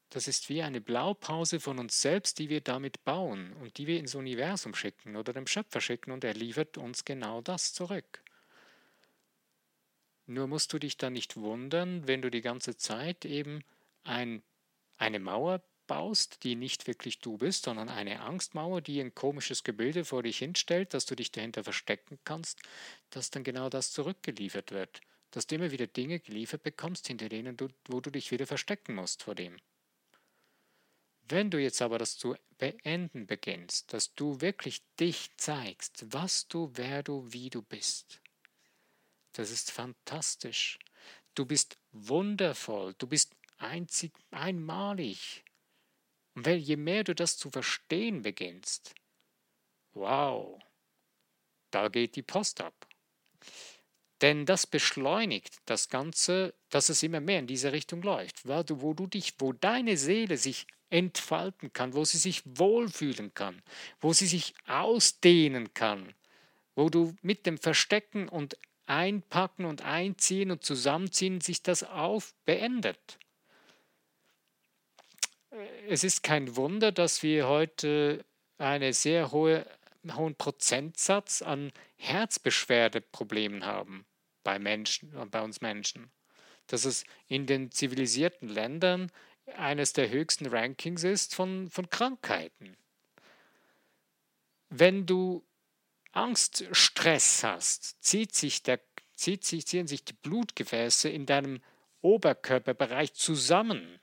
das 0.10 0.28
ist 0.28 0.50
wie 0.50 0.64
eine 0.64 0.82
Blaupause 0.82 1.60
von 1.60 1.78
uns 1.78 2.02
selbst, 2.02 2.40
die 2.40 2.50
wir 2.50 2.62
damit 2.62 3.04
bauen 3.04 3.54
und 3.54 3.78
die 3.78 3.86
wir 3.86 4.00
ins 4.00 4.16
Universum 4.16 4.74
schicken 4.74 5.16
oder 5.16 5.34
dem 5.34 5.46
Schöpfer 5.46 5.82
schicken 5.82 6.12
und 6.12 6.24
er 6.24 6.34
liefert 6.34 6.78
uns 6.78 7.06
genau 7.06 7.42
das 7.42 7.74
zurück. 7.74 8.23
Nur 10.26 10.48
musst 10.48 10.72
du 10.74 10.80
dich 10.80 10.98
dann 10.98 11.14
nicht 11.14 11.36
wundern, 11.36 12.08
wenn 12.08 12.22
du 12.22 12.32
die 12.32 12.42
ganze 12.42 12.78
Zeit 12.78 13.26
eben 13.26 13.64
ein, 14.04 14.42
eine 14.98 15.20
Mauer 15.20 15.62
baust, 15.88 16.44
die 16.44 16.56
nicht 16.56 16.88
wirklich 16.88 17.20
du 17.20 17.38
bist, 17.38 17.66
sondern 17.66 17.90
eine 17.90 18.22
Angstmauer, 18.22 18.82
die 18.82 19.02
ein 19.02 19.14
komisches 19.14 19.64
Gebilde 19.64 20.06
vor 20.06 20.24
dich 20.24 20.38
hinstellt, 20.38 20.94
dass 20.94 21.06
du 21.06 21.16
dich 21.16 21.32
dahinter 21.32 21.64
verstecken 21.64 22.20
kannst, 22.24 22.62
dass 23.10 23.32
dann 23.32 23.44
genau 23.44 23.70
das 23.70 23.92
zurückgeliefert 23.92 24.72
wird. 24.72 25.02
Dass 25.32 25.48
du 25.48 25.56
immer 25.56 25.72
wieder 25.72 25.88
Dinge 25.88 26.20
geliefert 26.20 26.64
bekommst, 26.64 27.08
hinter 27.08 27.28
denen 27.28 27.58
du, 27.58 27.68
wo 27.88 28.00
du 28.00 28.12
dich 28.12 28.32
wieder 28.32 28.48
verstecken 28.48 28.96
musst 28.96 29.24
vor 29.24 29.36
dem. 29.36 29.58
Wenn 31.28 31.50
du 31.50 31.58
jetzt 31.60 31.82
aber 31.82 31.98
das 31.98 32.18
zu 32.18 32.36
beenden 32.58 33.28
beginnst, 33.28 33.94
dass 33.94 34.14
du 34.14 34.42
wirklich 34.42 34.84
dich 35.00 35.36
zeigst, 35.38 36.06
was 36.14 36.48
du, 36.48 36.72
wer 36.76 37.02
du, 37.02 37.26
wie 37.32 37.50
du 37.50 37.62
bist, 37.62 38.22
das 39.34 39.52
ist 39.52 39.72
fantastisch. 39.72 40.80
Du 41.36 41.46
bist 41.46 41.78
wundervoll, 41.92 42.94
du 42.98 43.08
bist 43.08 43.36
einzig, 43.58 44.14
einmalig. 44.32 45.44
Und 46.36 46.46
wenn, 46.46 46.60
je 46.60 46.78
mehr 46.78 47.04
du 47.04 47.14
das 47.16 47.38
zu 47.38 47.50
verstehen 47.50 48.22
beginnst, 48.22 48.94
wow, 49.94 50.60
da 51.72 51.88
geht 51.88 52.16
die 52.16 52.22
Post 52.22 52.62
ab. 52.62 52.88
Denn 54.22 54.46
das 54.46 54.66
beschleunigt 54.66 55.58
das 55.66 55.90
Ganze, 55.90 56.54
dass 56.70 56.90
es 56.90 57.04
immer 57.04 57.20
mehr 57.20 57.40
in 57.40 57.48
diese 57.48 57.74
Richtung 57.74 58.02
läuft, 58.02 58.48
weil 58.48 58.64
du, 58.64 58.82
wo 58.82 58.94
du 58.94 59.06
dich, 59.06 59.34
wo 59.40 59.52
deine 59.52 59.98
Seele 59.98 60.38
sich 60.38 60.66
entfalten 60.90 61.74
kann, 61.74 61.94
wo 61.94 62.06
sie 62.06 62.20
sich 62.20 62.42
wohlfühlen 62.46 63.34
kann, 63.34 63.62
wo 64.00 64.14
sie 64.14 64.28
sich 64.28 64.54
ausdehnen 64.68 65.74
kann, 65.74 66.14
wo 66.76 66.90
du 66.90 67.16
mit 67.22 67.46
dem 67.46 67.58
Verstecken 67.58 68.30
und 68.30 68.58
Einpacken 68.96 69.66
und 69.66 69.82
Einziehen 69.82 70.52
und 70.52 70.64
Zusammenziehen 70.64 71.42
sich 71.42 71.64
das 71.64 71.84
auf 71.84 72.34
beendet. 72.46 73.18
Es 75.88 76.04
ist 76.04 76.24
kein 76.24 76.56
Wunder, 76.56 76.92
dass 76.92 77.24
wir 77.24 77.48
heute 77.48 78.24
einen 78.58 78.94
sehr 78.94 79.32
hohe, 79.32 79.66
hohen 80.16 80.36
Prozentsatz 80.36 81.42
an 81.42 81.72
Herzbeschwerdeproblemen 81.98 83.66
haben 83.66 84.06
bei 84.44 84.60
Menschen, 84.60 85.12
bei 85.30 85.42
uns 85.42 85.62
Menschen. 85.62 86.12
Dass 86.68 86.86
es 86.86 87.04
in 87.28 87.46
den 87.46 87.72
zivilisierten 87.72 88.48
Ländern 88.48 89.12
eines 89.58 89.94
der 89.94 90.10
höchsten 90.10 90.46
Rankings 90.46 91.04
ist 91.04 91.36
von, 91.36 91.70
von 91.70 91.90
Krankheiten. 91.90 92.78
Wenn 94.70 95.06
du 95.06 95.44
Angststress 96.14 97.44
hast, 97.44 98.04
zieht 98.04 98.36
sich 98.36 98.64
der, 98.64 98.80
zieht 99.16 99.44
sich, 99.44 99.66
ziehen 99.66 99.88
sich 99.88 100.06
die 100.06 100.14
Blutgefäße 100.14 101.10
in 101.10 101.26
deinem 101.26 101.60
Oberkörperbereich 102.02 103.14
zusammen. 103.14 104.00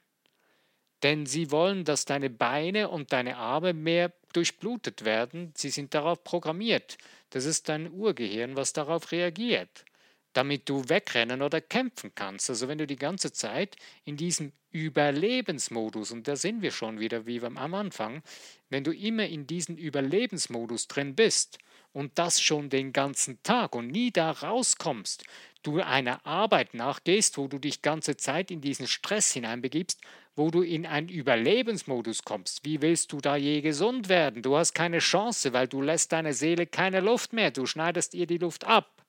Denn 1.03 1.25
sie 1.25 1.51
wollen, 1.51 1.85
dass 1.85 2.05
deine 2.05 2.29
Beine 2.29 2.89
und 2.89 3.13
deine 3.13 3.37
Arme 3.37 3.73
mehr 3.73 4.13
durchblutet 4.33 5.05
werden. 5.05 5.53
Sie 5.57 5.71
sind 5.71 5.95
darauf 5.95 6.23
programmiert. 6.25 6.99
Das 7.31 7.45
ist 7.45 7.69
dein 7.69 7.91
Urgehirn, 7.91 8.57
was 8.57 8.73
darauf 8.73 9.13
reagiert, 9.13 9.85
damit 10.33 10.69
du 10.69 10.89
wegrennen 10.89 11.43
oder 11.43 11.61
kämpfen 11.61 12.13
kannst. 12.15 12.51
Also 12.51 12.69
wenn 12.69 12.79
du 12.79 12.87
die 12.87 12.97
ganze 12.97 13.33
Zeit 13.33 13.77
in 14.05 14.17
diesem 14.17 14.53
Überlebensmodus, 14.73 16.11
und 16.11 16.29
da 16.29 16.37
sind 16.37 16.61
wir 16.61 16.71
schon 16.71 17.01
wieder 17.01 17.27
wie 17.27 17.41
am 17.41 17.57
Anfang, 17.57 18.23
wenn 18.69 18.85
du 18.85 18.93
immer 18.93 19.27
in 19.27 19.47
diesem 19.47 19.77
Überlebensmodus 19.77 20.89
drin 20.89 21.15
bist, 21.15 21.59
und 21.93 22.19
das 22.19 22.41
schon 22.41 22.71
den 22.71 22.93
ganzen 22.93 23.43
Tag 23.43 23.75
und 23.75 23.89
nie 23.89 24.11
da 24.11 24.31
rauskommst, 24.31 25.25
du 25.63 25.81
einer 25.81 26.25
Arbeit 26.27 26.75
nachgehst, 26.75 27.37
wo 27.37 27.49
du 27.49 27.59
dich 27.59 27.83
ganze 27.83 28.17
Zeit 28.17 28.51
in 28.51 28.61
diesen 28.61 28.87
Stress 28.87 29.33
hineinbegibst, 29.33 30.01
wo 30.37 30.51
du 30.51 30.63
in 30.63 30.87
einen 30.87 31.09
Überlebensmodus 31.09 32.25
kommst, 32.25 32.65
wie 32.65 32.81
willst 32.81 33.13
du 33.13 33.21
da 33.21 33.37
je 33.37 33.61
gesund 33.61 34.09
werden? 34.09 34.43
Du 34.43 34.57
hast 34.57 34.75
keine 34.75 34.99
Chance, 35.01 35.53
weil 35.53 35.69
du 35.69 35.83
lässt 35.83 36.13
deiner 36.13 36.33
Seele 36.33 36.67
keine 36.67 37.01
Luft 37.01 37.33
mehr, 37.33 37.51
du 37.51 37.67
schneidest 37.67 38.15
ihr 38.15 38.27
die 38.27 38.39
Luft 38.39 38.65
ab. 38.65 39.05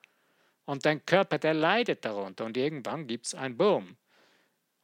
Und 0.66 0.86
dein 0.86 1.06
Körper, 1.06 1.38
der 1.38 1.54
leidet 1.54 2.06
darunter 2.06 2.46
und 2.46 2.58
irgendwann 2.58 3.08
gibt 3.08 3.28
es 3.28 3.36
ein 3.36 3.58
Boom. 3.58 3.96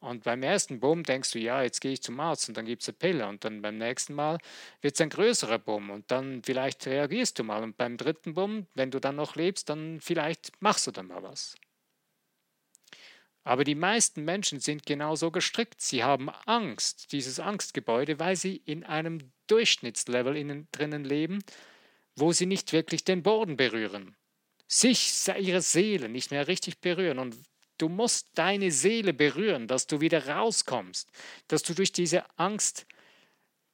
Und 0.00 0.22
beim 0.22 0.44
ersten 0.44 0.78
Bumm 0.78 1.02
denkst 1.02 1.32
du, 1.32 1.40
ja, 1.40 1.62
jetzt 1.62 1.80
gehe 1.80 1.92
ich 1.92 2.02
zum 2.02 2.20
Arzt 2.20 2.48
und 2.48 2.56
dann 2.56 2.66
gibt 2.66 2.82
es 2.82 2.88
eine 2.88 2.96
Pille. 2.98 3.26
Und 3.26 3.44
dann 3.44 3.62
beim 3.62 3.78
nächsten 3.78 4.14
Mal 4.14 4.38
wird 4.80 4.94
es 4.94 5.00
ein 5.00 5.10
größerer 5.10 5.58
Bumm 5.58 5.90
und 5.90 6.10
dann 6.10 6.42
vielleicht 6.44 6.86
reagierst 6.86 7.38
du 7.38 7.44
mal. 7.44 7.62
Und 7.62 7.76
beim 7.76 7.96
dritten 7.96 8.34
Bumm, 8.34 8.66
wenn 8.74 8.92
du 8.92 9.00
dann 9.00 9.16
noch 9.16 9.34
lebst, 9.34 9.68
dann 9.68 10.00
vielleicht 10.00 10.52
machst 10.60 10.86
du 10.86 10.92
dann 10.92 11.08
mal 11.08 11.22
was. 11.22 11.56
Aber 13.42 13.64
die 13.64 13.74
meisten 13.74 14.24
Menschen 14.24 14.60
sind 14.60 14.86
genauso 14.86 15.30
gestrickt. 15.30 15.80
Sie 15.80 16.04
haben 16.04 16.28
Angst, 16.46 17.12
dieses 17.12 17.40
Angstgebäude, 17.40 18.20
weil 18.20 18.36
sie 18.36 18.62
in 18.66 18.84
einem 18.84 19.32
Durchschnittslevel 19.46 20.36
innen 20.36 20.68
drinnen 20.70 21.04
leben, 21.04 21.42
wo 22.14 22.32
sie 22.32 22.46
nicht 22.46 22.72
wirklich 22.72 23.04
den 23.04 23.22
Boden 23.22 23.56
berühren. 23.56 24.14
Sich, 24.66 25.26
ihre 25.38 25.62
Seele 25.62 26.08
nicht 26.08 26.30
mehr 26.30 26.46
richtig 26.46 26.80
berühren. 26.80 27.18
Und 27.18 27.36
Du 27.78 27.88
musst 27.88 28.28
deine 28.34 28.72
Seele 28.72 29.12
berühren, 29.12 29.68
dass 29.68 29.86
du 29.86 30.00
wieder 30.00 30.26
rauskommst, 30.26 31.08
dass 31.46 31.62
du 31.62 31.74
durch 31.74 31.92
diese 31.92 32.24
Angst, 32.36 32.86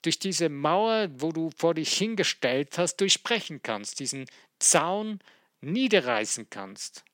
durch 0.03 0.19
diese 0.19 0.51
Mauer, 0.51 1.09
wo 1.17 1.33
du 1.33 1.51
vor 1.57 1.75
dich 1.75 1.95
hingestellt 1.97 2.77
hast, 2.77 2.97
durchbrechen 2.97 3.63
kannst, 3.63 4.01
diesen 4.01 4.27
Zaun 4.59 5.21
niederreißen 5.63 6.51
kannst. 6.51 7.05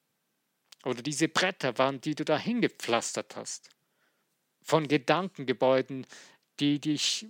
Oder 0.84 1.02
diese 1.02 1.28
Bretterwand, 1.28 2.04
die 2.04 2.14
du 2.14 2.24
da 2.24 2.38
hingepflastert 2.38 3.36
hast. 3.36 3.68
Von 4.62 4.88
Gedankengebäuden, 4.88 6.06
die 6.58 6.80
dich 6.80 7.26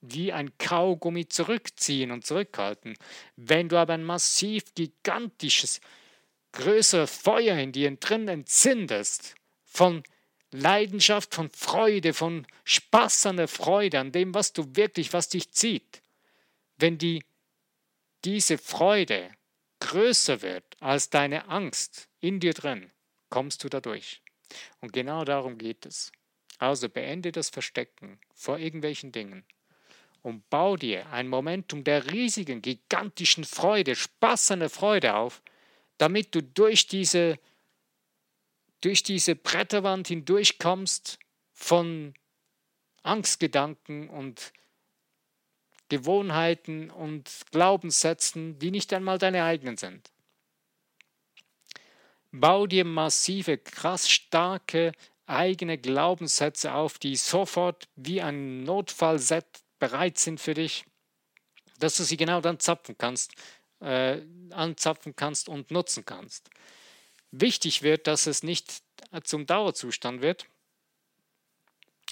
wie 0.00 0.32
ein 0.32 0.56
Kaugummi 0.58 1.28
zurückziehen 1.28 2.10
und 2.10 2.26
zurückhalten. 2.26 2.96
Wenn 3.36 3.68
du 3.68 3.76
aber 3.76 3.94
ein 3.94 4.04
massiv 4.04 4.74
gigantisches 4.74 5.80
größere 6.56 7.06
Feuer 7.06 7.56
in 7.58 7.72
dir 7.72 7.94
drin 7.96 8.28
entzündest, 8.28 9.34
von 9.64 10.02
Leidenschaft, 10.50 11.34
von 11.34 11.50
Freude, 11.50 12.14
von 12.14 12.46
Spaß 12.64 13.26
an 13.26 13.36
der 13.36 13.48
Freude, 13.48 14.00
an 14.00 14.12
dem, 14.12 14.34
was 14.34 14.52
du 14.52 14.64
wirklich, 14.74 15.12
was 15.12 15.28
dich 15.28 15.52
zieht, 15.52 16.02
wenn 16.78 16.98
die, 16.98 17.24
diese 18.24 18.58
Freude 18.58 19.30
größer 19.80 20.42
wird 20.42 20.64
als 20.80 21.10
deine 21.10 21.48
Angst 21.48 22.08
in 22.20 22.40
dir 22.40 22.54
drin, 22.54 22.90
kommst 23.28 23.62
du 23.62 23.68
dadurch. 23.68 24.22
Und 24.80 24.92
genau 24.92 25.24
darum 25.24 25.58
geht 25.58 25.84
es. 25.84 26.10
Also 26.58 26.88
beende 26.88 27.32
das 27.32 27.50
Verstecken 27.50 28.18
vor 28.34 28.58
irgendwelchen 28.58 29.12
Dingen 29.12 29.44
und 30.22 30.48
bau 30.48 30.76
dir 30.76 31.06
ein 31.10 31.28
Momentum 31.28 31.84
der 31.84 32.10
riesigen, 32.10 32.62
gigantischen 32.62 33.44
Freude, 33.44 33.94
Spaß 33.94 34.52
an 34.52 34.60
der 34.60 34.70
Freude 34.70 35.16
auf, 35.16 35.42
damit 35.98 36.34
du 36.34 36.42
durch 36.42 36.86
diese, 36.86 37.38
durch 38.80 39.02
diese 39.02 39.34
Bretterwand 39.36 40.08
hindurchkommst 40.08 41.18
von 41.52 42.14
Angstgedanken 43.02 44.08
und 44.08 44.52
Gewohnheiten 45.88 46.90
und 46.90 47.30
Glaubenssätzen, 47.52 48.58
die 48.58 48.70
nicht 48.70 48.92
einmal 48.92 49.18
deine 49.18 49.44
eigenen 49.44 49.76
sind. 49.76 50.10
Bau 52.32 52.66
dir 52.66 52.84
massive, 52.84 53.56
krass 53.56 54.10
starke 54.10 54.92
eigene 55.26 55.78
Glaubenssätze 55.78 56.74
auf, 56.74 56.98
die 56.98 57.16
sofort 57.16 57.88
wie 57.96 58.20
ein 58.20 58.64
Notfallset 58.64 59.46
bereit 59.78 60.18
sind 60.18 60.40
für 60.40 60.54
dich, 60.54 60.84
dass 61.78 61.96
du 61.96 62.04
sie 62.04 62.16
genau 62.16 62.40
dann 62.40 62.60
zapfen 62.60 62.96
kannst, 62.98 63.32
äh, 63.80 64.20
anzapfen 64.50 65.16
kannst 65.16 65.48
und 65.48 65.70
nutzen 65.70 66.04
kannst. 66.04 66.50
Wichtig 67.30 67.82
wird, 67.82 68.06
dass 68.06 68.26
es 68.26 68.42
nicht 68.42 68.82
zum 69.24 69.46
Dauerzustand 69.46 70.22
wird, 70.22 70.46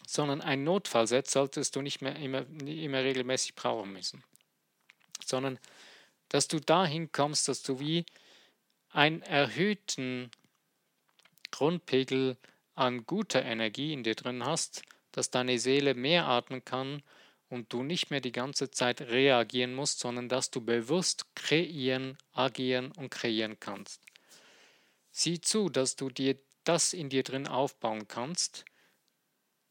sondern 0.07 0.41
ein 0.41 0.65
Notfallset 0.65 1.29
solltest 1.29 1.77
du 1.77 1.83
nicht 1.83 2.03
mehr 2.03 2.17
immer, 2.17 2.47
immer 2.67 3.03
regelmäßig 3.03 3.55
brauchen 3.55 3.93
müssen, 3.93 4.23
sondern 5.25 5.59
dass 6.29 6.49
du 6.49 6.61
dahin 6.61 7.13
kommst, 7.13 7.49
dass 7.49 7.63
du 7.63 7.81
wie 7.81 8.05
einen 8.91 9.23
erhöhten 9.23 10.31
Grundpegel 11.51 12.37
an 12.75 13.07
guter 13.07 13.43
Energie 13.43 13.93
in 13.93 14.03
dir 14.03 14.15
drin 14.15 14.45
hast, 14.45 14.83
dass 15.13 15.31
deine 15.31 15.59
Seele 15.59 15.95
mehr 15.95 16.27
atmen 16.27 16.65
kann 16.65 17.03
und 17.55 17.73
du 17.73 17.83
nicht 17.83 18.11
mehr 18.11 18.21
die 18.21 18.33
ganze 18.33 18.71
Zeit 18.71 19.01
reagieren 19.01 19.75
musst, 19.75 20.01
sondern 20.01 20.29
dass 20.29 20.51
du 20.51 20.61
bewusst 20.61 21.35
kreieren, 21.35 22.19
agieren 22.33 22.93
und 22.93 23.11
kreieren 23.11 23.59
kannst. 23.61 24.03
Sieh 25.11 25.41
zu, 25.41 25.69
dass 25.69 25.97
du 25.97 26.11
dir 26.11 26.37
das 26.65 26.93
in 26.93 27.09
dir 27.09 27.23
drin 27.23 27.47
aufbauen 27.47 28.09
kannst. 28.09 28.65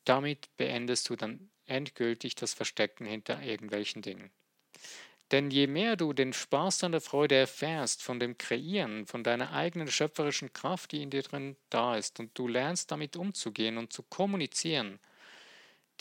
Damit 0.06 0.50
beendest 0.58 1.10
du 1.10 1.15
dann 1.15 1.50
endgültig 1.65 2.36
das 2.36 2.54
Verstecken 2.54 3.06
hinter 3.06 3.41
irgendwelchen 3.41 4.02
Dingen. 4.02 4.32
Denn 5.32 5.50
je 5.50 5.67
mehr 5.67 5.96
du 5.96 6.13
den 6.13 6.32
Spaß 6.32 6.84
an 6.84 6.91
der 6.91 7.02
Freude 7.02 7.36
erfährst, 7.36 8.04
von 8.04 8.19
dem 8.19 8.38
Kreieren, 8.38 9.08
von 9.08 9.24
deiner 9.24 9.52
eigenen 9.52 9.89
schöpferischen 9.89 10.54
Kraft, 10.54 10.91
die 10.91 11.02
in 11.02 11.10
dir 11.10 11.24
drin 11.24 11.58
da 11.69 11.98
ist, 11.98 12.19
und 12.19 12.38
du 12.38 12.48
lernst 12.48 12.91
damit 12.91 13.15
umzugehen 13.15 13.78
und 13.78 13.91
zu 13.91 14.04
kommunizieren, 14.04 15.00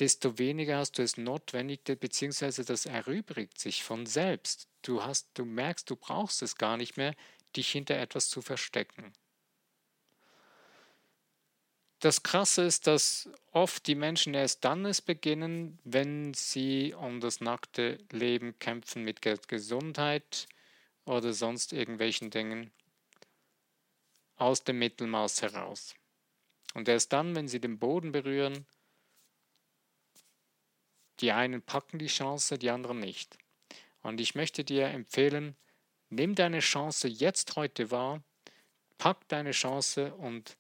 desto 0.03 0.37
weniger 0.37 0.79
hast 0.79 0.99
du 0.99 1.03
es 1.03 1.17
notwendig, 1.17 1.85
beziehungsweise 1.85 2.65
das 2.65 2.87
erübrigt 2.87 3.61
sich 3.61 3.85
von 3.85 4.05
selbst. 4.05 4.67
Du, 4.83 5.05
hast, 5.05 5.29
du 5.35 5.45
merkst, 5.45 5.89
du 5.89 5.95
brauchst 5.95 6.43
es 6.43 6.57
gar 6.57 6.77
nicht 6.77 6.97
mehr, 6.97 7.15
dich 7.55 7.71
hinter 7.71 7.95
etwas 7.97 8.29
zu 8.29 8.43
verstecken. 8.43 9.13
Das 12.01 12.25
Krasse 12.25 12.65
ist, 12.65 12.89
dass 12.89 13.29
oft 13.53 13.87
die 13.87 13.95
Menschen 13.95 14.35
erst 14.35 14.65
dann 14.65 14.85
es 14.87 15.01
beginnen, 15.01 15.79
wenn 15.85 16.35
sie 16.35 16.95
um 16.95 17.21
das 17.21 17.41
nackte 17.41 17.99
Leben 18.11 18.59
kämpfen 18.59 19.05
mit 19.05 19.23
Gesundheit 19.23 20.49
oder 21.05 21.33
sonst 21.33 21.73
irgendwelchen 21.73 22.31
Dingen 22.31 22.73
aus 24.35 24.65
dem 24.65 24.81
Mittelmaß 24.81 25.43
heraus. 25.43 25.95
Und 26.75 26.89
erst 26.89 27.13
dann, 27.13 27.37
wenn 27.37 27.47
sie 27.47 27.61
den 27.61 27.79
Boden 27.79 28.11
berühren, 28.11 28.67
die 31.23 31.33
einen 31.33 31.63
packen 31.63 31.99
die 31.99 32.09
Chance, 32.09 32.59
die 32.59 32.71
anderen 32.71 32.99
nicht. 32.99 33.39
Und 34.03 34.21
ich 34.21 34.35
möchte 34.35 34.65
dir 34.65 34.89
empfehlen, 34.89 35.57
nimm 36.11 36.35
deine 36.35 36.61
Chance 36.61 37.09
jetzt 37.09 37.57
heute 37.57 37.91
wahr, 37.91 38.23
pack 38.99 39.27
deine 39.29 39.53
Chance 39.53 40.13
und 40.15 40.57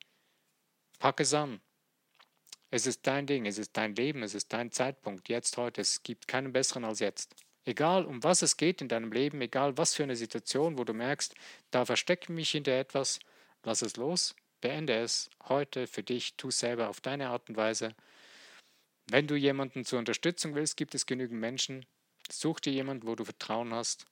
Pack 1.02 1.18
es 1.18 1.34
an. 1.34 1.60
Es 2.70 2.86
ist 2.86 3.04
dein 3.08 3.26
Ding, 3.26 3.44
es 3.44 3.58
ist 3.58 3.76
dein 3.76 3.96
Leben, 3.96 4.22
es 4.22 4.36
ist 4.36 4.52
dein 4.52 4.70
Zeitpunkt, 4.70 5.28
jetzt, 5.28 5.56
heute. 5.56 5.80
Es 5.80 6.04
gibt 6.04 6.28
keinen 6.28 6.52
besseren 6.52 6.84
als 6.84 7.00
jetzt. 7.00 7.34
Egal, 7.64 8.04
um 8.04 8.22
was 8.22 8.42
es 8.42 8.56
geht 8.56 8.80
in 8.80 8.86
deinem 8.86 9.10
Leben, 9.10 9.40
egal 9.40 9.76
was 9.76 9.94
für 9.94 10.04
eine 10.04 10.14
Situation, 10.14 10.78
wo 10.78 10.84
du 10.84 10.92
merkst, 10.92 11.34
da 11.72 11.84
verstecke 11.84 12.26
ich 12.26 12.28
mich 12.28 12.50
hinter 12.50 12.78
etwas, 12.78 13.18
lass 13.64 13.82
es 13.82 13.96
los, 13.96 14.36
beende 14.60 14.94
es 14.94 15.28
heute 15.48 15.88
für 15.88 16.04
dich, 16.04 16.36
tu 16.36 16.50
es 16.50 16.60
selber 16.60 16.88
auf 16.88 17.00
deine 17.00 17.30
Art 17.30 17.48
und 17.48 17.56
Weise. 17.56 17.96
Wenn 19.06 19.26
du 19.26 19.34
jemanden 19.34 19.84
zur 19.84 19.98
Unterstützung 19.98 20.54
willst, 20.54 20.76
gibt 20.76 20.94
es 20.94 21.06
genügend 21.06 21.40
Menschen. 21.40 21.86
Such 22.30 22.60
dir 22.60 22.72
jemanden, 22.72 23.06
wo 23.06 23.14
du 23.14 23.24
Vertrauen 23.24 23.74
hast. 23.74 24.06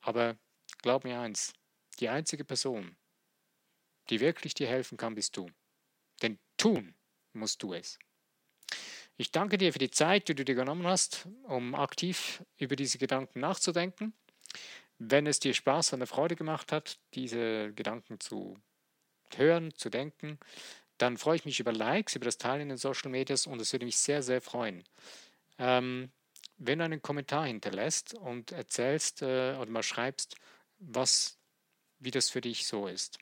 Aber 0.00 0.36
glaub 0.82 1.04
mir 1.04 1.20
eins, 1.20 1.52
die 2.00 2.08
einzige 2.08 2.44
Person, 2.44 2.96
die 4.10 4.20
wirklich 4.20 4.54
dir 4.54 4.66
helfen 4.66 4.98
kann, 4.98 5.14
bist 5.14 5.36
du. 5.36 5.48
Denn 6.22 6.38
tun 6.56 6.94
musst 7.32 7.62
du 7.62 7.74
es. 7.74 7.98
Ich 9.16 9.30
danke 9.30 9.58
dir 9.58 9.72
für 9.72 9.78
die 9.78 9.90
Zeit, 9.90 10.28
die 10.28 10.34
du 10.34 10.44
dir 10.44 10.56
genommen 10.56 10.86
hast, 10.86 11.28
um 11.44 11.74
aktiv 11.74 12.42
über 12.58 12.74
diese 12.74 12.98
Gedanken 12.98 13.40
nachzudenken. 13.40 14.12
Wenn 14.98 15.26
es 15.26 15.38
dir 15.38 15.54
Spaß 15.54 15.92
und 15.92 16.06
Freude 16.06 16.34
gemacht 16.34 16.72
hat, 16.72 16.98
diese 17.14 17.72
Gedanken 17.74 18.18
zu 18.18 18.58
hören, 19.36 19.72
zu 19.74 19.90
denken, 19.90 20.38
dann 21.04 21.18
freue 21.18 21.36
ich 21.36 21.44
mich 21.44 21.60
über 21.60 21.72
Likes, 21.72 22.16
über 22.16 22.24
das 22.24 22.38
Teilen 22.38 22.62
in 22.62 22.68
den 22.70 22.78
Social 22.78 23.10
Medias 23.10 23.46
und 23.46 23.60
es 23.60 23.72
würde 23.72 23.86
mich 23.86 23.98
sehr, 23.98 24.22
sehr 24.22 24.40
freuen. 24.40 24.84
Ähm, 25.58 26.10
wenn 26.56 26.78
du 26.78 26.84
einen 26.84 27.02
Kommentar 27.02 27.46
hinterlässt 27.46 28.14
und 28.14 28.52
erzählst 28.52 29.22
äh, 29.22 29.56
oder 29.60 29.70
mal 29.70 29.82
schreibst, 29.82 30.36
was, 30.78 31.38
wie 31.98 32.10
das 32.10 32.30
für 32.30 32.40
dich 32.40 32.66
so 32.66 32.86
ist 32.86 33.18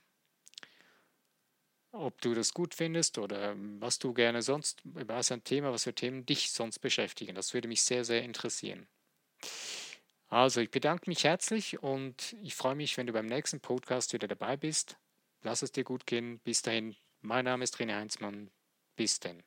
ob 1.92 2.20
du 2.22 2.34
das 2.34 2.54
gut 2.54 2.74
findest 2.74 3.18
oder 3.18 3.54
was 3.78 3.98
du 3.98 4.14
gerne 4.14 4.42
sonst, 4.42 4.80
was 4.84 5.30
ein 5.30 5.44
Thema, 5.44 5.72
was 5.72 5.84
für 5.84 5.94
Themen 5.94 6.24
dich 6.24 6.50
sonst 6.50 6.78
beschäftigen. 6.78 7.34
Das 7.34 7.52
würde 7.52 7.68
mich 7.68 7.82
sehr, 7.82 8.04
sehr 8.04 8.22
interessieren. 8.22 8.88
Also, 10.28 10.62
ich 10.62 10.70
bedanke 10.70 11.10
mich 11.10 11.24
herzlich 11.24 11.82
und 11.82 12.34
ich 12.42 12.54
freue 12.54 12.74
mich, 12.74 12.96
wenn 12.96 13.06
du 13.06 13.12
beim 13.12 13.26
nächsten 13.26 13.60
Podcast 13.60 14.14
wieder 14.14 14.26
dabei 14.26 14.56
bist. 14.56 14.96
Lass 15.42 15.60
es 15.60 15.72
dir 15.72 15.84
gut 15.84 16.06
gehen. 16.06 16.38
Bis 16.40 16.62
dahin, 16.62 16.96
mein 17.22 17.44
Name 17.44 17.64
ist 17.64 17.76
René 17.76 17.94
Heinzmann. 17.94 18.50
Bis 18.96 19.18
denn. 19.20 19.42